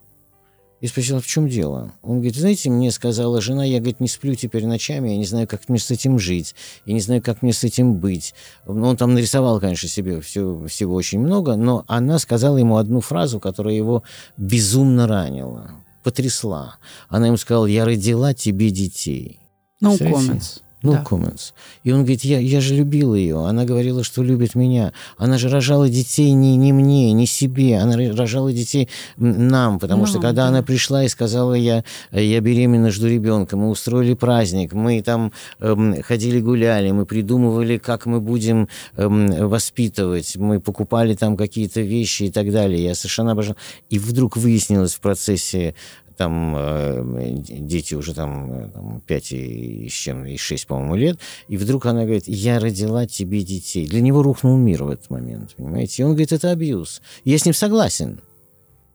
И 0.84 0.88
спросила, 0.88 1.22
в 1.22 1.26
чем 1.26 1.48
дело? 1.48 1.94
Он 2.02 2.16
говорит, 2.16 2.36
знаете, 2.36 2.70
мне 2.70 2.92
сказала 2.92 3.40
жена, 3.40 3.64
я, 3.64 3.80
говорит, 3.80 4.02
не 4.02 4.10
сплю 4.10 4.36
теперь 4.36 4.66
ночами, 4.66 5.12
я 5.12 5.18
не 5.18 5.24
знаю, 5.24 5.48
как 5.48 5.70
мне 5.70 5.80
с 5.80 5.90
этим 5.90 6.20
жить, 6.20 6.56
я 6.86 6.94
не 6.94 7.00
знаю, 7.00 7.22
как 7.22 7.42
мне 7.42 7.54
с 7.54 7.64
этим 7.64 7.96
быть. 7.96 8.36
Ну, 8.68 8.90
он 8.90 8.98
там 8.98 9.14
нарисовал, 9.14 9.62
конечно, 9.62 9.88
себе 9.88 10.20
все, 10.20 10.66
всего 10.68 10.94
очень 10.96 11.22
много, 11.22 11.56
но 11.56 11.86
она 11.88 12.20
сказала 12.20 12.58
ему 12.58 12.76
одну 12.76 13.00
фразу, 13.00 13.40
которая 13.40 13.76
его 13.76 14.04
безумно 14.36 15.08
ранила, 15.08 15.72
потрясла. 16.04 16.76
Она 17.08 17.28
ему 17.28 17.38
сказала, 17.38 17.66
я 17.66 17.86
родила 17.86 18.34
тебе 18.34 18.70
детей. 18.70 19.40
No 19.82 19.98
comments. 19.98 20.63
No 20.84 20.92
да. 20.92 21.04
comments. 21.10 21.54
И 21.84 21.92
он 21.94 22.00
говорит, 22.00 22.26
я, 22.26 22.40
я 22.40 22.60
же 22.60 22.76
любил 22.76 23.16
ее. 23.16 23.46
Она 23.46 23.64
говорила, 23.64 24.04
что 24.04 24.22
любит 24.22 24.54
меня. 24.54 24.92
Она 25.18 25.38
же 25.38 25.48
рожала 25.48 25.88
детей 25.88 26.32
не, 26.32 26.58
не 26.58 26.74
мне, 26.74 27.14
не 27.14 27.26
себе. 27.26 27.78
Она 27.78 27.96
рожала 28.14 28.52
детей 28.52 28.90
нам. 29.16 29.80
Потому 29.80 30.02
нам, 30.02 30.08
что 30.08 30.20
когда 30.20 30.44
да. 30.44 30.48
она 30.50 30.62
пришла 30.62 31.06
и 31.06 31.08
сказала, 31.08 31.54
я, 31.54 31.86
я 32.12 32.42
беременна, 32.42 32.92
жду 32.92 33.08
ребенка, 33.08 33.56
мы 33.56 33.70
устроили 33.70 34.14
праздник, 34.14 34.74
мы 34.74 35.02
там 35.02 35.32
эм, 35.62 36.02
ходили 36.04 36.42
гуляли, 36.42 36.92
мы 36.92 37.06
придумывали, 37.06 37.78
как 37.78 38.06
мы 38.06 38.20
будем 38.20 38.68
эм, 38.98 39.48
воспитывать, 39.48 40.36
мы 40.36 40.60
покупали 40.60 41.16
там 41.16 41.38
какие-то 41.38 41.80
вещи 41.80 42.24
и 42.24 42.32
так 42.32 42.52
далее. 42.52 42.84
Я 42.84 42.96
совершенно 42.96 43.32
обожал. 43.32 43.56
И 43.90 44.00
вдруг 44.00 44.36
выяснилось 44.36 44.96
в 44.96 45.00
процессе 45.00 45.76
там 46.18 46.56
э, 46.56 47.34
дети 47.44 47.96
уже 47.96 48.14
там, 48.14 48.52
э, 48.52 48.70
там 48.70 49.02
5 49.06 49.32
и 49.32 49.90
с 49.90 49.94
чем, 49.94 50.26
и 50.26 50.38
6, 50.38 50.68
по-моему, 50.68 50.96
лет, 50.96 51.20
и 51.48 51.58
вдруг 51.58 51.86
она 51.86 52.04
говорит, 52.04 52.24
я 52.28 52.60
родила 52.60 53.06
тебе 53.06 53.44
детей. 53.44 53.88
Для 53.88 54.02
него 54.02 54.24
рухнул 54.24 54.58
мир 54.58 54.84
в 54.84 54.90
этот 54.90 55.10
момент, 55.10 55.56
понимаете? 55.56 56.02
И 56.02 56.06
он 56.06 56.12
говорит, 56.12 56.32
это 56.32 56.52
абьюз. 56.52 57.02
я 57.26 57.38
с 57.38 57.46
ним 57.46 57.54
согласен. 57.54 58.20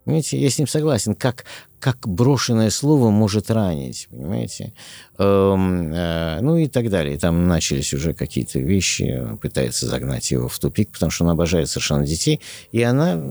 Понимаете, 0.09 0.39
я 0.39 0.49
с 0.49 0.57
ним 0.57 0.67
согласен. 0.67 1.15
Как, 1.15 1.45
как 1.81 2.09
брошенное 2.09 2.71
слово 2.71 3.11
может 3.11 3.51
ранить, 3.51 4.09
понимаете? 4.11 4.73
Эм, 5.19 5.93
э, 5.93 6.41
ну 6.41 6.57
и 6.57 6.67
так 6.67 6.89
далее. 6.89 7.19
Там 7.19 7.47
начались 7.47 7.93
уже 7.93 8.15
какие-то 8.15 8.59
вещи, 8.59 9.23
пытается 9.43 9.85
загнать 9.85 10.31
его 10.31 10.49
в 10.49 10.59
тупик, 10.59 10.93
потому 10.93 11.11
что 11.11 11.25
он 11.25 11.31
обожает 11.33 11.69
совершенно 11.69 12.07
детей, 12.07 12.41
и 12.73 12.83
она 12.83 13.23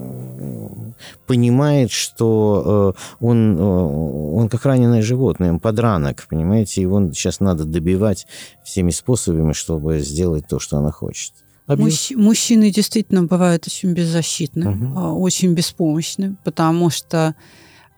понимает, 1.25 1.89
что 1.89 2.93
э, 2.95 3.25
он, 3.25 3.57
э, 3.57 3.59
он 3.59 4.47
как 4.47 4.63
раненое 4.63 5.01
животное, 5.01 5.49
он 5.49 5.59
подранок, 5.59 6.27
понимаете, 6.29 6.83
его 6.83 7.11
сейчас 7.11 7.39
надо 7.39 7.65
добивать 7.65 8.27
всеми 8.63 8.91
способами, 8.91 9.53
чтобы 9.53 9.97
сделать 10.01 10.45
то, 10.47 10.59
что 10.59 10.77
она 10.77 10.91
хочет. 10.91 11.33
Мужч- 11.67 12.15
мужчины 12.15 12.71
действительно 12.71 13.23
бывают 13.23 13.67
очень 13.67 13.93
беззащитны, 13.93 14.69
угу. 14.69 15.21
очень 15.21 15.53
беспомощны, 15.53 16.37
потому 16.43 16.89
что 16.89 17.35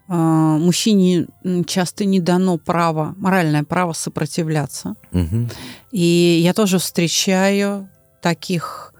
э, 0.07 0.13
мужчине 0.13 1.27
часто 1.67 2.05
не 2.05 2.19
дано 2.19 2.57
право, 2.57 3.13
моральное 3.17 3.63
право 3.63 3.93
сопротивляться. 3.93 4.95
Угу. 5.11 5.49
И 5.91 6.39
я 6.43 6.53
тоже 6.53 6.79
встречаю 6.79 7.89
таких 8.21 8.93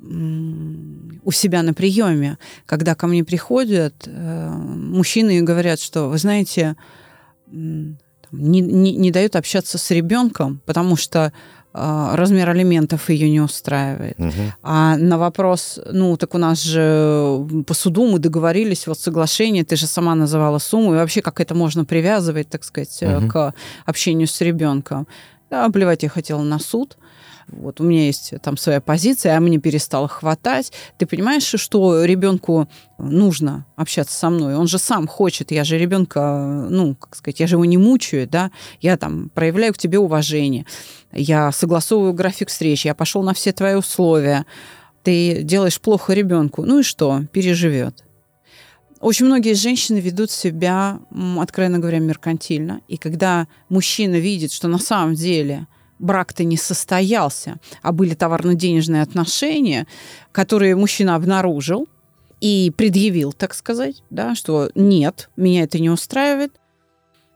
у 0.00 1.32
себя 1.32 1.62
на 1.62 1.74
приеме, 1.74 2.38
когда 2.66 2.94
ко 2.94 3.08
мне 3.08 3.24
приходят 3.24 3.94
э, 4.06 4.48
мужчины 4.48 5.38
и 5.38 5.40
говорят, 5.40 5.80
что, 5.80 6.08
вы 6.08 6.18
знаете, 6.18 6.76
не, 7.50 7.96
не, 8.60 8.96
не 8.96 9.10
дают 9.10 9.34
общаться 9.34 9.76
с 9.76 9.90
ребенком, 9.90 10.62
потому 10.66 10.96
что 10.96 11.32
размер 11.72 12.48
алиментов 12.48 13.10
ее 13.10 13.30
не 13.30 13.40
устраивает. 13.40 14.18
Угу. 14.18 14.52
А 14.62 14.96
на 14.96 15.18
вопрос, 15.18 15.78
ну, 15.92 16.16
так 16.16 16.34
у 16.34 16.38
нас 16.38 16.62
же 16.62 17.46
по 17.66 17.74
суду 17.74 18.06
мы 18.06 18.18
договорились, 18.18 18.86
вот 18.86 18.98
соглашение, 18.98 19.64
ты 19.64 19.76
же 19.76 19.86
сама 19.86 20.14
называла 20.14 20.58
сумму, 20.58 20.94
и 20.94 20.96
вообще 20.96 21.22
как 21.22 21.40
это 21.40 21.54
можно 21.54 21.84
привязывать, 21.84 22.48
так 22.48 22.64
сказать, 22.64 23.02
угу. 23.02 23.28
к 23.28 23.54
общению 23.84 24.26
с 24.26 24.40
ребенком. 24.40 25.06
Да, 25.50 25.68
плевать 25.70 26.02
я 26.02 26.08
хотела 26.08 26.42
на 26.42 26.58
суд 26.58 26.98
вот 27.48 27.80
у 27.80 27.84
меня 27.84 28.06
есть 28.06 28.34
там 28.42 28.56
своя 28.56 28.80
позиция, 28.80 29.36
а 29.36 29.40
мне 29.40 29.58
перестало 29.58 30.08
хватать. 30.08 30.72
Ты 30.98 31.06
понимаешь, 31.06 31.44
что 31.44 32.04
ребенку 32.04 32.68
нужно 32.98 33.66
общаться 33.76 34.16
со 34.16 34.30
мной? 34.30 34.54
Он 34.56 34.66
же 34.66 34.78
сам 34.78 35.06
хочет, 35.06 35.50
я 35.50 35.64
же 35.64 35.78
ребенка, 35.78 36.66
ну, 36.70 36.94
как 36.94 37.16
сказать, 37.16 37.40
я 37.40 37.46
же 37.46 37.56
его 37.56 37.64
не 37.64 37.78
мучаю, 37.78 38.28
да, 38.28 38.50
я 38.80 38.96
там 38.96 39.30
проявляю 39.30 39.74
к 39.74 39.78
тебе 39.78 39.98
уважение, 39.98 40.66
я 41.12 41.52
согласовываю 41.52 42.12
график 42.12 42.48
встреч, 42.48 42.84
я 42.84 42.94
пошел 42.94 43.22
на 43.22 43.34
все 43.34 43.52
твои 43.52 43.74
условия, 43.74 44.46
ты 45.02 45.42
делаешь 45.42 45.80
плохо 45.80 46.12
ребенку, 46.12 46.64
ну 46.64 46.80
и 46.80 46.82
что, 46.82 47.22
переживет. 47.32 48.04
Очень 49.00 49.26
многие 49.26 49.54
женщины 49.54 49.98
ведут 49.98 50.30
себя, 50.30 50.98
откровенно 51.38 51.78
говоря, 51.78 52.00
меркантильно. 52.00 52.80
И 52.88 52.96
когда 52.96 53.46
мужчина 53.68 54.16
видит, 54.16 54.52
что 54.52 54.66
на 54.66 54.78
самом 54.78 55.14
деле 55.14 55.68
брак-то 55.98 56.44
не 56.44 56.56
состоялся, 56.56 57.56
а 57.82 57.92
были 57.92 58.14
товарно-денежные 58.14 59.02
отношения, 59.02 59.86
которые 60.32 60.76
мужчина 60.76 61.14
обнаружил 61.14 61.88
и 62.40 62.72
предъявил, 62.76 63.32
так 63.32 63.54
сказать, 63.54 64.02
да, 64.10 64.34
что 64.34 64.70
нет, 64.74 65.30
меня 65.36 65.64
это 65.64 65.78
не 65.78 65.90
устраивает. 65.90 66.52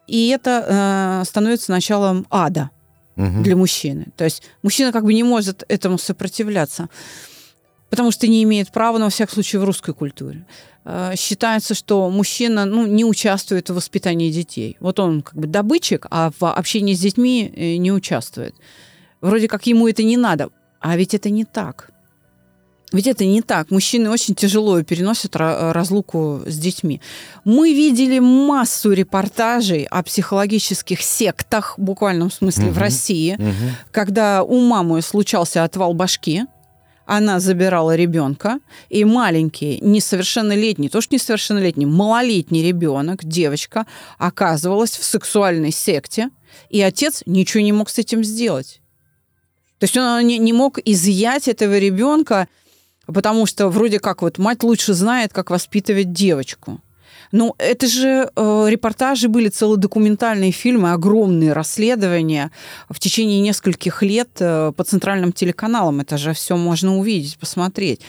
И 0.06 0.28
это 0.28 1.22
э, 1.22 1.24
становится 1.26 1.72
началом 1.72 2.26
ада 2.30 2.70
угу. 3.16 3.42
для 3.42 3.56
мужчины. 3.56 4.08
То 4.16 4.24
есть 4.24 4.42
мужчина 4.62 4.92
как 4.92 5.04
бы 5.04 5.14
не 5.14 5.22
может 5.22 5.64
этому 5.68 5.98
сопротивляться, 5.98 6.88
потому 7.90 8.10
что 8.10 8.26
не 8.26 8.42
имеет 8.42 8.72
права, 8.72 8.98
на 8.98 9.08
всяком 9.10 9.34
случае, 9.34 9.60
в 9.60 9.64
русской 9.64 9.94
культуре. 9.94 10.46
Э, 10.84 11.14
считается, 11.16 11.74
что 11.74 12.10
мужчина 12.10 12.64
ну, 12.64 12.86
не 12.86 13.04
участвует 13.04 13.70
в 13.70 13.74
воспитании 13.74 14.30
детей. 14.30 14.76
Вот 14.80 14.98
он 14.98 15.22
как 15.22 15.34
бы 15.36 15.46
добытчик, 15.46 16.06
а 16.10 16.30
в 16.38 16.52
общении 16.52 16.94
с 16.94 17.00
детьми 17.00 17.52
э, 17.54 17.76
не 17.76 17.92
участвует. 17.92 18.54
Вроде 19.20 19.48
как 19.48 19.66
ему 19.66 19.86
это 19.86 20.02
не 20.02 20.16
надо. 20.16 20.48
А 20.80 20.96
ведь 20.96 21.14
это 21.14 21.30
не 21.30 21.44
так. 21.44 21.90
Ведь 22.92 23.06
это 23.06 23.24
не 23.24 23.40
так. 23.40 23.70
Мужчины 23.70 24.10
очень 24.10 24.34
тяжело 24.34 24.82
переносят 24.82 25.34
разлуку 25.36 26.42
с 26.44 26.58
детьми. 26.58 27.00
Мы 27.44 27.72
видели 27.72 28.18
массу 28.18 28.92
репортажей 28.92 29.84
о 29.84 30.02
психологических 30.02 31.00
сектах, 31.00 31.78
в 31.78 31.82
буквальном 31.82 32.30
смысле, 32.30 32.66
угу. 32.66 32.74
в 32.74 32.78
России, 32.78 33.34
угу. 33.34 33.76
когда 33.92 34.42
у 34.42 34.60
мамы 34.60 35.00
случался 35.00 35.64
отвал 35.64 35.94
башки, 35.94 36.42
она 37.06 37.40
забирала 37.40 37.96
ребенка, 37.96 38.60
и 38.88 39.04
маленький, 39.04 39.78
несовершеннолетний, 39.80 40.88
тоже 40.88 41.08
несовершеннолетний, 41.10 41.86
малолетний 41.86 42.66
ребенок, 42.66 43.24
девочка, 43.24 43.86
оказывалась 44.18 44.96
в 44.96 45.04
сексуальной 45.04 45.72
секте, 45.72 46.30
и 46.70 46.80
отец 46.80 47.22
ничего 47.26 47.62
не 47.62 47.72
мог 47.72 47.90
с 47.90 47.98
этим 47.98 48.24
сделать. 48.24 48.80
То 49.78 49.84
есть 49.84 49.96
он 49.96 50.26
не, 50.26 50.38
не 50.38 50.52
мог 50.52 50.78
изъять 50.84 51.48
этого 51.48 51.78
ребенка, 51.78 52.46
потому 53.06 53.46
что 53.46 53.68
вроде 53.68 53.98
как 53.98 54.22
вот 54.22 54.38
мать 54.38 54.62
лучше 54.62 54.94
знает, 54.94 55.32
как 55.32 55.50
воспитывать 55.50 56.12
девочку. 56.12 56.80
Ну, 57.32 57.54
это 57.58 57.86
же 57.86 58.30
э, 58.34 58.66
репортажи 58.68 59.28
были, 59.28 59.48
целые 59.48 59.78
документальные 59.78 60.52
фильмы, 60.52 60.92
огромные 60.92 61.52
расследования 61.52 62.50
в 62.88 62.98
течение 62.98 63.40
нескольких 63.40 64.02
лет 64.02 64.30
э, 64.40 64.72
по 64.76 64.84
центральным 64.84 65.32
телеканалам. 65.32 66.00
Это 66.00 66.18
же 66.18 66.32
все 66.32 66.56
можно 66.56 66.98
увидеть, 66.98 67.38
посмотреть. 67.38 68.00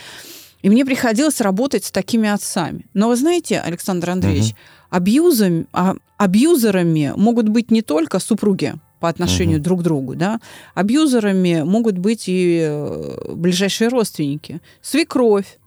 И 0.63 0.69
мне 0.69 0.85
приходилось 0.85 1.41
работать 1.41 1.85
с 1.85 1.91
такими 1.91 2.29
отцами. 2.29 2.85
Но 2.93 3.09
вы 3.09 3.15
знаете, 3.17 3.59
Александр 3.59 4.11
Андреевич, 4.11 4.51
угу. 4.51 4.57
абьюзом, 4.91 5.67
а, 5.73 5.95
абьюзерами 6.17 7.13
могут 7.15 7.49
быть 7.49 7.69
не 7.69 7.81
только 7.81 8.19
супруги 8.19 8.73
по 8.99 9.09
отношению 9.09 9.57
угу. 9.57 9.63
друг 9.65 9.79
к 9.81 9.83
другу, 9.83 10.15
да, 10.15 10.39
абьюзерами 10.73 11.63
могут 11.63 11.97
быть 11.97 12.29
и 12.29 12.65
э, 12.65 13.33
ближайшие 13.35 13.89
родственники, 13.89 14.61
свекровь, 14.81 15.57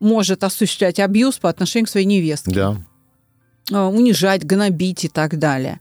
может 0.00 0.44
осуществлять 0.44 0.98
абьюз 0.98 1.38
по 1.38 1.48
отношению 1.48 1.86
к 1.86 1.90
своей 1.90 2.06
невестке. 2.06 2.52
Да. 2.52 2.76
А, 3.72 3.88
унижать, 3.88 4.44
гнобить 4.44 5.04
и 5.04 5.08
так 5.08 5.38
далее. 5.38 5.80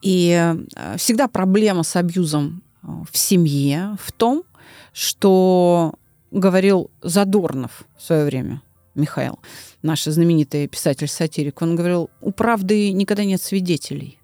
И 0.00 0.30
э, 0.76 0.96
всегда 0.96 1.28
проблема 1.28 1.82
с 1.82 1.96
абьюзом 1.96 2.62
э, 2.82 2.86
в 3.10 3.16
семье 3.16 3.96
в 4.02 4.12
том, 4.12 4.44
что 4.92 5.94
говорил 6.30 6.90
Задорнов 7.02 7.84
в 7.96 8.02
свое 8.02 8.24
время, 8.24 8.62
Михаил, 8.94 9.38
наш 9.82 10.04
знаменитый 10.04 10.66
писатель-сатирик, 10.68 11.60
он 11.62 11.76
говорил, 11.76 12.10
у 12.20 12.30
правды 12.30 12.92
никогда 12.92 13.24
нет 13.24 13.42
свидетелей. 13.42 14.18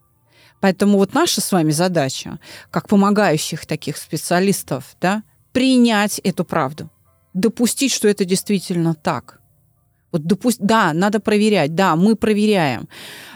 Поэтому 0.61 0.99
вот 0.99 1.13
наша 1.13 1.41
с 1.41 1.53
вами 1.53 1.73
задача, 1.73 2.39
как 2.71 2.89
помогающих 2.89 3.67
таких 3.67 3.97
специалистов, 3.97 4.97
да, 5.01 5.23
принять 5.53 6.21
эту 6.21 6.45
правду 6.45 6.91
допустить, 7.35 7.93
что 7.93 8.09
это 8.09 8.25
действительно 8.25 8.95
так. 8.95 9.41
Вот 10.13 10.25
допусть, 10.25 10.61
да, 10.61 10.93
надо 10.93 11.19
проверять, 11.19 11.75
да, 11.75 11.97
мы 11.97 12.15
проверяем. 12.15 12.89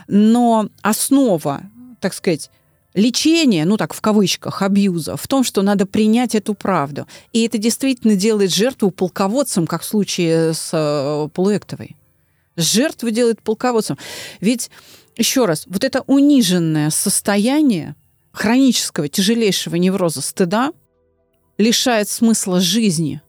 Но 0.06 0.68
основа, 0.80 1.62
так 2.00 2.14
сказать, 2.14 2.50
лечения, 2.94 3.64
ну 3.64 3.76
так 3.76 3.92
в 3.92 4.00
кавычках, 4.00 4.62
абьюза, 4.62 5.16
в 5.16 5.26
том, 5.26 5.42
что 5.42 5.62
надо 5.62 5.86
принять 5.86 6.36
эту 6.36 6.54
правду. 6.54 7.06
И 7.32 7.44
это 7.44 7.58
действительно 7.58 8.14
делает 8.14 8.54
жертву 8.54 8.92
полководцем, 8.92 9.66
как 9.66 9.82
в 9.82 9.86
случае 9.86 10.54
с 10.54 10.70
э, 10.72 11.28
Полуэктовой. 11.34 11.96
Жертву 12.56 13.10
делает 13.10 13.42
полководцем. 13.42 13.98
Ведь, 14.40 14.70
еще 15.16 15.46
раз, 15.46 15.64
вот 15.66 15.82
это 15.82 16.02
униженное 16.06 16.90
состояние 16.90 17.96
хронического, 18.30 19.08
тяжелейшего 19.08 19.74
невроза 19.76 20.20
стыда 20.20 20.72
лишает 21.56 22.08
смысла 22.08 22.60
жизни– 22.60 23.20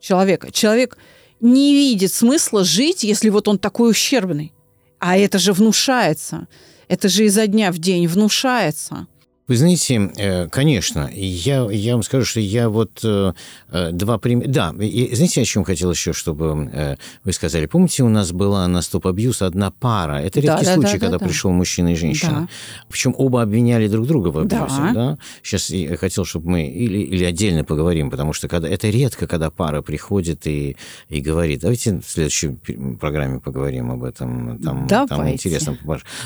человека. 0.00 0.50
Человек 0.50 0.96
не 1.40 1.74
видит 1.74 2.12
смысла 2.12 2.64
жить, 2.64 3.04
если 3.04 3.28
вот 3.28 3.48
он 3.48 3.58
такой 3.58 3.90
ущербный. 3.90 4.52
А 4.98 5.16
это 5.16 5.38
же 5.38 5.52
внушается. 5.52 6.48
Это 6.88 7.08
же 7.08 7.24
изо 7.24 7.46
дня 7.46 7.70
в 7.70 7.78
день 7.78 8.06
внушается. 8.06 9.06
Вы 9.48 9.56
знаете, 9.56 10.10
э, 10.16 10.48
конечно, 10.48 11.10
я, 11.10 11.66
я 11.70 11.94
вам 11.94 12.02
скажу, 12.02 12.26
что 12.26 12.38
я 12.38 12.68
вот 12.68 13.00
э, 13.02 13.32
э, 13.70 13.92
два 13.92 14.18
примера... 14.18 14.46
Да, 14.46 14.74
и, 14.78 15.14
знаете, 15.14 15.40
о 15.40 15.44
чем 15.46 15.64
хотел 15.64 15.90
еще, 15.90 16.12
чтобы 16.12 16.96
вы 17.24 17.32
сказали? 17.32 17.64
Помните, 17.64 18.02
у 18.02 18.10
нас 18.10 18.32
была 18.32 18.68
на 18.68 18.82
Стоп 18.82 19.06
Абьюз 19.06 19.40
одна 19.40 19.70
пара. 19.70 20.20
Это 20.20 20.40
редкий 20.40 20.66
да, 20.66 20.74
случай, 20.74 20.98
да, 20.98 20.98
когда 20.98 21.18
да, 21.18 21.24
пришел 21.24 21.50
мужчина 21.50 21.92
и 21.92 21.94
женщина. 21.94 22.40
Да. 22.42 22.48
Причем 22.90 23.14
оба 23.16 23.40
обвиняли 23.40 23.88
друг 23.88 24.06
друга 24.06 24.28
в 24.28 24.38
абьюзе. 24.38 24.76
Да. 24.78 24.92
Да? 24.92 25.18
Сейчас 25.42 25.70
я 25.70 25.96
хотел, 25.96 26.26
чтобы 26.26 26.50
мы 26.50 26.66
или, 26.66 26.98
или 26.98 27.24
отдельно 27.24 27.64
поговорим, 27.64 28.10
потому 28.10 28.34
что 28.34 28.48
когда, 28.48 28.68
это 28.68 28.90
редко, 28.90 29.26
когда 29.26 29.50
пара 29.50 29.80
приходит 29.80 30.46
и, 30.46 30.76
и 31.08 31.20
говорит. 31.22 31.60
Давайте 31.60 32.00
в 32.00 32.06
следующей 32.06 32.58
программе 33.00 33.40
поговорим 33.40 33.92
об 33.92 34.04
этом. 34.04 34.58
Там, 34.58 34.86
там 34.86 35.30
интересно. 35.30 35.78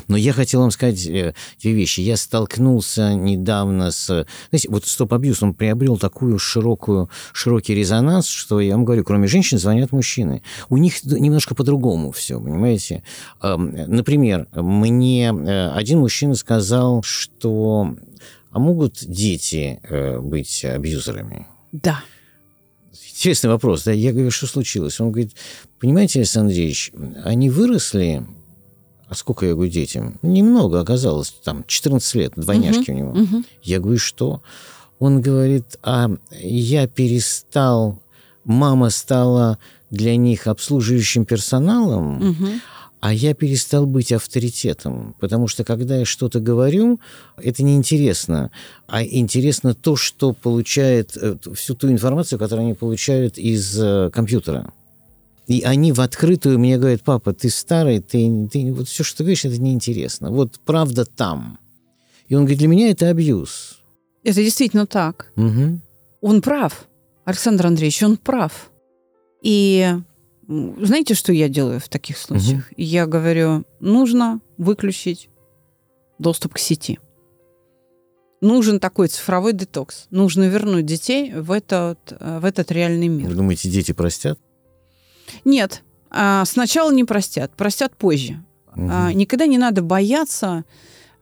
Но 0.09 0.17
я 0.17 0.33
хотел 0.33 0.63
вам 0.63 0.73
сказать 0.73 1.05
две 1.05 1.73
вещи. 1.73 2.01
Я 2.01 2.17
столкнулся 2.17 3.12
недавно 3.15 3.91
с... 3.91 4.27
Знаете, 4.51 4.69
вот 4.71 4.87
Стоп 4.87 5.15
Абьюз, 5.15 5.43
он 5.43 5.55
приобрел 5.55 5.97
такую 5.97 6.39
широкую, 6.39 7.09
широкий 7.33 7.75
резонанс, 7.75 8.27
что, 8.27 8.61
я 8.61 8.75
вам 8.75 8.85
говорю, 8.85 9.05
кроме 9.05 9.27
женщин 9.29 9.59
звонят 9.59 9.93
мужчины. 9.93 10.43
У 10.69 10.77
них 10.77 11.05
немножко 11.05 11.55
по-другому 11.55 12.11
все, 12.11 12.41
понимаете? 12.41 13.03
Например, 13.43 14.49
мне 14.53 15.33
э, 15.33 15.71
один 15.71 16.01
мужчина 16.01 16.35
сказал, 16.35 17.03
что... 17.03 17.95
А 18.51 18.59
могут 18.59 18.99
дети 19.03 19.81
э, 19.83 20.21
быть 20.21 20.63
абьюзерами? 20.65 21.47
Да. 21.73 22.03
Интересный 22.93 23.49
вопрос. 23.49 23.85
Да? 23.85 23.93
Я 23.93 24.13
говорю, 24.13 24.31
что 24.31 24.47
случилось? 24.47 25.01
Он 25.01 25.11
говорит, 25.11 25.35
понимаете, 25.81 26.19
Александр 26.19 26.51
Андреевич, 26.51 26.93
они 27.25 27.49
выросли 27.49 28.27
а 29.13 29.15
сколько 29.15 29.45
я 29.45 29.53
говорю 29.53 29.71
детям? 29.71 30.19
Немного 30.23 30.81
оказалось, 30.81 31.35
там 31.45 31.65
14 31.67 32.15
лет, 32.15 32.33
двойняшки 32.35 32.91
uh-huh, 32.91 32.95
у 32.95 32.97
него. 32.97 33.13
Uh-huh. 33.13 33.45
Я 33.63 33.79
говорю, 33.79 33.99
что? 33.99 34.43
Он 34.99 35.21
говорит, 35.21 35.77
а 35.83 36.11
я 36.41 36.87
перестал, 36.87 38.01
мама 38.45 38.89
стала 38.89 39.59
для 39.91 40.17
них 40.17 40.47
обслуживающим 40.47 41.27
персоналом, 41.27 42.23
uh-huh. 42.23 42.61
а 43.01 43.13
я 43.13 43.35
перестал 43.35 43.85
быть 43.85 44.13
авторитетом, 44.13 45.15
потому 45.21 45.47
что 45.47 45.63
когда 45.63 45.99
я 45.99 46.07
что-то 46.07 46.41
говорю, 46.41 46.99
это 47.37 47.63
неинтересно, 47.63 48.51
а 48.87 49.05
интересно 49.05 49.75
то, 49.75 49.95
что 49.95 50.33
получает, 50.33 51.19
э, 51.21 51.37
всю 51.55 51.75
ту 51.75 51.91
информацию, 51.91 52.39
которую 52.39 52.65
они 52.65 52.75
получают 52.75 53.37
из 53.37 53.79
э, 53.79 54.09
компьютера. 54.11 54.73
И 55.47 55.63
они 55.63 55.93
в 55.93 56.01
открытую 56.01 56.59
мне 56.59 56.79
говорят, 56.79 57.03
папа, 57.03 57.33
ты 57.33 57.51
старый, 57.51 58.01
ты, 58.01 58.49
ты 58.51 58.73
вот 58.73 58.89
все, 58.89 59.03
что 59.03 59.19
ты 59.19 59.25
говоришь, 59.25 59.45
это 59.45 59.61
неинтересно. 59.61 60.31
Вот 60.31 60.61
правда 60.65 61.05
там. 61.05 61.59
И 62.29 62.35
он 62.35 62.43
говорит, 62.43 62.59
для 62.59 62.69
меня 62.69 62.91
это 62.91 63.09
абьюз. 63.09 63.81
Это 64.23 64.43
действительно 64.43 64.87
так. 64.87 65.33
Угу. 65.37 65.81
Он 66.21 66.43
прав. 66.43 66.87
Александр 67.25 67.67
Андреевич, 67.67 68.03
он 68.03 68.17
прав. 68.17 68.71
И 69.43 69.95
знаете, 70.47 71.15
что 71.15 71.33
я 71.33 71.49
делаю 71.49 71.81
в 71.81 71.89
таких 71.89 72.17
случаях? 72.19 72.67
Угу. 72.71 72.75
Я 72.77 73.07
говорю, 73.07 73.65
нужно 73.81 74.41
выключить 74.59 75.29
доступ 76.19 76.55
к 76.55 76.59
сети. 76.59 77.01
Нужен 78.41 78.81
такой 78.81 79.09
цифровой 79.09 79.53
детокс. 79.53 80.07
Нужно 80.11 80.49
вернуть 80.49 80.87
детей 80.87 81.33
в 81.33 81.51
этот, 81.51 81.99
в 82.21 82.45
этот 82.45 82.73
реальный 82.73 83.09
мир. 83.09 83.29
Вы 83.29 83.35
думаете, 83.35 83.69
дети 83.69 83.93
простят? 83.93 84.39
Нет, 85.45 85.83
а, 86.11 86.45
сначала 86.45 86.91
не 86.93 87.05
простят, 87.05 87.53
простят 87.57 87.97
позже. 87.97 88.45
Угу. 88.75 89.11
Никогда 89.15 89.47
не 89.47 89.59
надо 89.59 89.83
бояться 89.83 90.65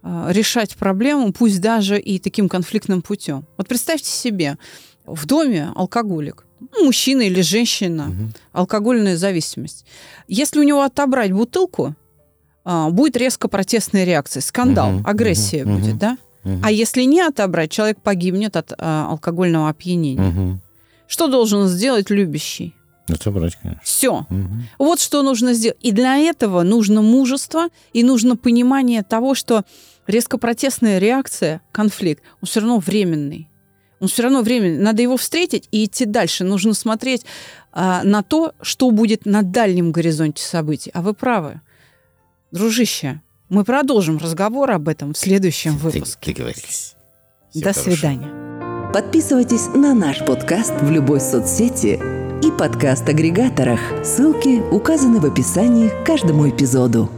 а, 0.03 0.29
решать 0.31 0.77
проблему, 0.77 1.33
пусть 1.33 1.61
даже 1.61 1.99
и 1.99 2.19
таким 2.19 2.49
конфликтным 2.49 3.03
путем. 3.03 3.47
Вот 3.57 3.69
представьте 3.69 4.11
себе, 4.11 4.59
в 5.07 5.27
доме 5.27 5.71
алкоголик, 5.75 6.47
ну, 6.61 6.85
мужчина 6.85 7.23
или 7.23 7.41
женщина, 7.41 8.09
угу. 8.09 8.33
алкогольная 8.53 9.17
зависимость. 9.17 9.85
Если 10.29 10.61
у 10.61 10.63
него 10.63 10.83
отобрать 10.83 11.33
бутылку, 11.33 11.95
будет 12.65 13.17
резко 13.17 13.49
протестная 13.49 14.05
реакция, 14.05 14.43
скандал, 14.43 14.97
угу, 14.97 15.09
агрессия 15.09 15.65
угу, 15.65 15.79
будет, 15.79 15.99
да? 15.99 16.19
Угу. 16.45 16.61
А 16.63 16.71
если 16.71 17.03
не 17.03 17.21
отобрать, 17.21 17.71
человек 17.71 18.01
погибнет 18.01 18.57
от 18.57 18.73
алкогольного 18.79 19.69
опьянения. 19.69 20.29
Угу. 20.29 20.61
Что 21.09 21.27
должен 21.27 21.67
сделать 21.67 22.11
любящий? 22.11 22.75
Отобрать, 23.15 23.57
конечно. 23.57 23.81
Все. 23.85 24.27
Угу. 24.31 24.49
Вот 24.79 25.01
что 25.01 25.23
нужно 25.23 25.53
сделать. 25.53 25.79
И 25.81 25.93
для 25.93 26.17
этого 26.17 26.63
нужно 26.63 27.03
мужество 27.03 27.69
и 27.93 28.03
нужно 28.03 28.37
понимание 28.37 29.03
того, 29.03 29.35
что 29.35 29.65
резко 30.07 30.39
протестная 30.39 30.99
реакция, 30.99 31.61
конфликт, 31.73 32.23
он 32.41 32.47
все 32.47 32.61
равно 32.61 32.79
временный. 32.79 33.49
Он 34.01 34.09
все 34.09 34.23
равно 34.23 34.43
временный. 34.43 34.79
Надо 34.79 35.03
его 35.03 35.17
встретить 35.17 35.69
и 35.71 35.85
идти 35.85 36.07
дальше. 36.07 36.45
Нужно 36.45 36.73
смотреть 36.73 37.25
а, 37.73 38.03
на 38.03 38.23
то, 38.23 38.55
что 38.63 38.91
будет 38.91 39.27
на 39.27 39.43
дальнем 39.43 39.93
горизонте 39.93 40.43
событий. 40.43 40.91
А 40.95 41.03
вы 41.03 41.13
правы. 41.13 41.61
Дружище, 42.51 43.21
мы 43.49 43.65
продолжим 43.65 44.19
разговор 44.19 44.71
об 44.71 44.89
этом 44.89 45.13
в 45.13 45.19
следующем 45.19 45.77
выпуске. 45.77 46.33
Договорились. 46.33 46.95
До 47.55 47.73
хорошо. 47.73 47.81
свидания. 47.91 48.93
Подписывайтесь 48.93 49.67
на 49.69 49.95
наш 49.95 50.25
подкаст 50.25 50.73
в 50.81 50.91
любой 50.91 51.21
соцсети 51.21 52.20
и 52.43 52.51
подкаст-агрегаторах. 52.51 53.81
Ссылки 54.05 54.63
указаны 54.71 55.21
в 55.21 55.27
описании 55.27 55.89
к 55.89 56.07
каждому 56.07 56.49
эпизоду. 56.49 57.09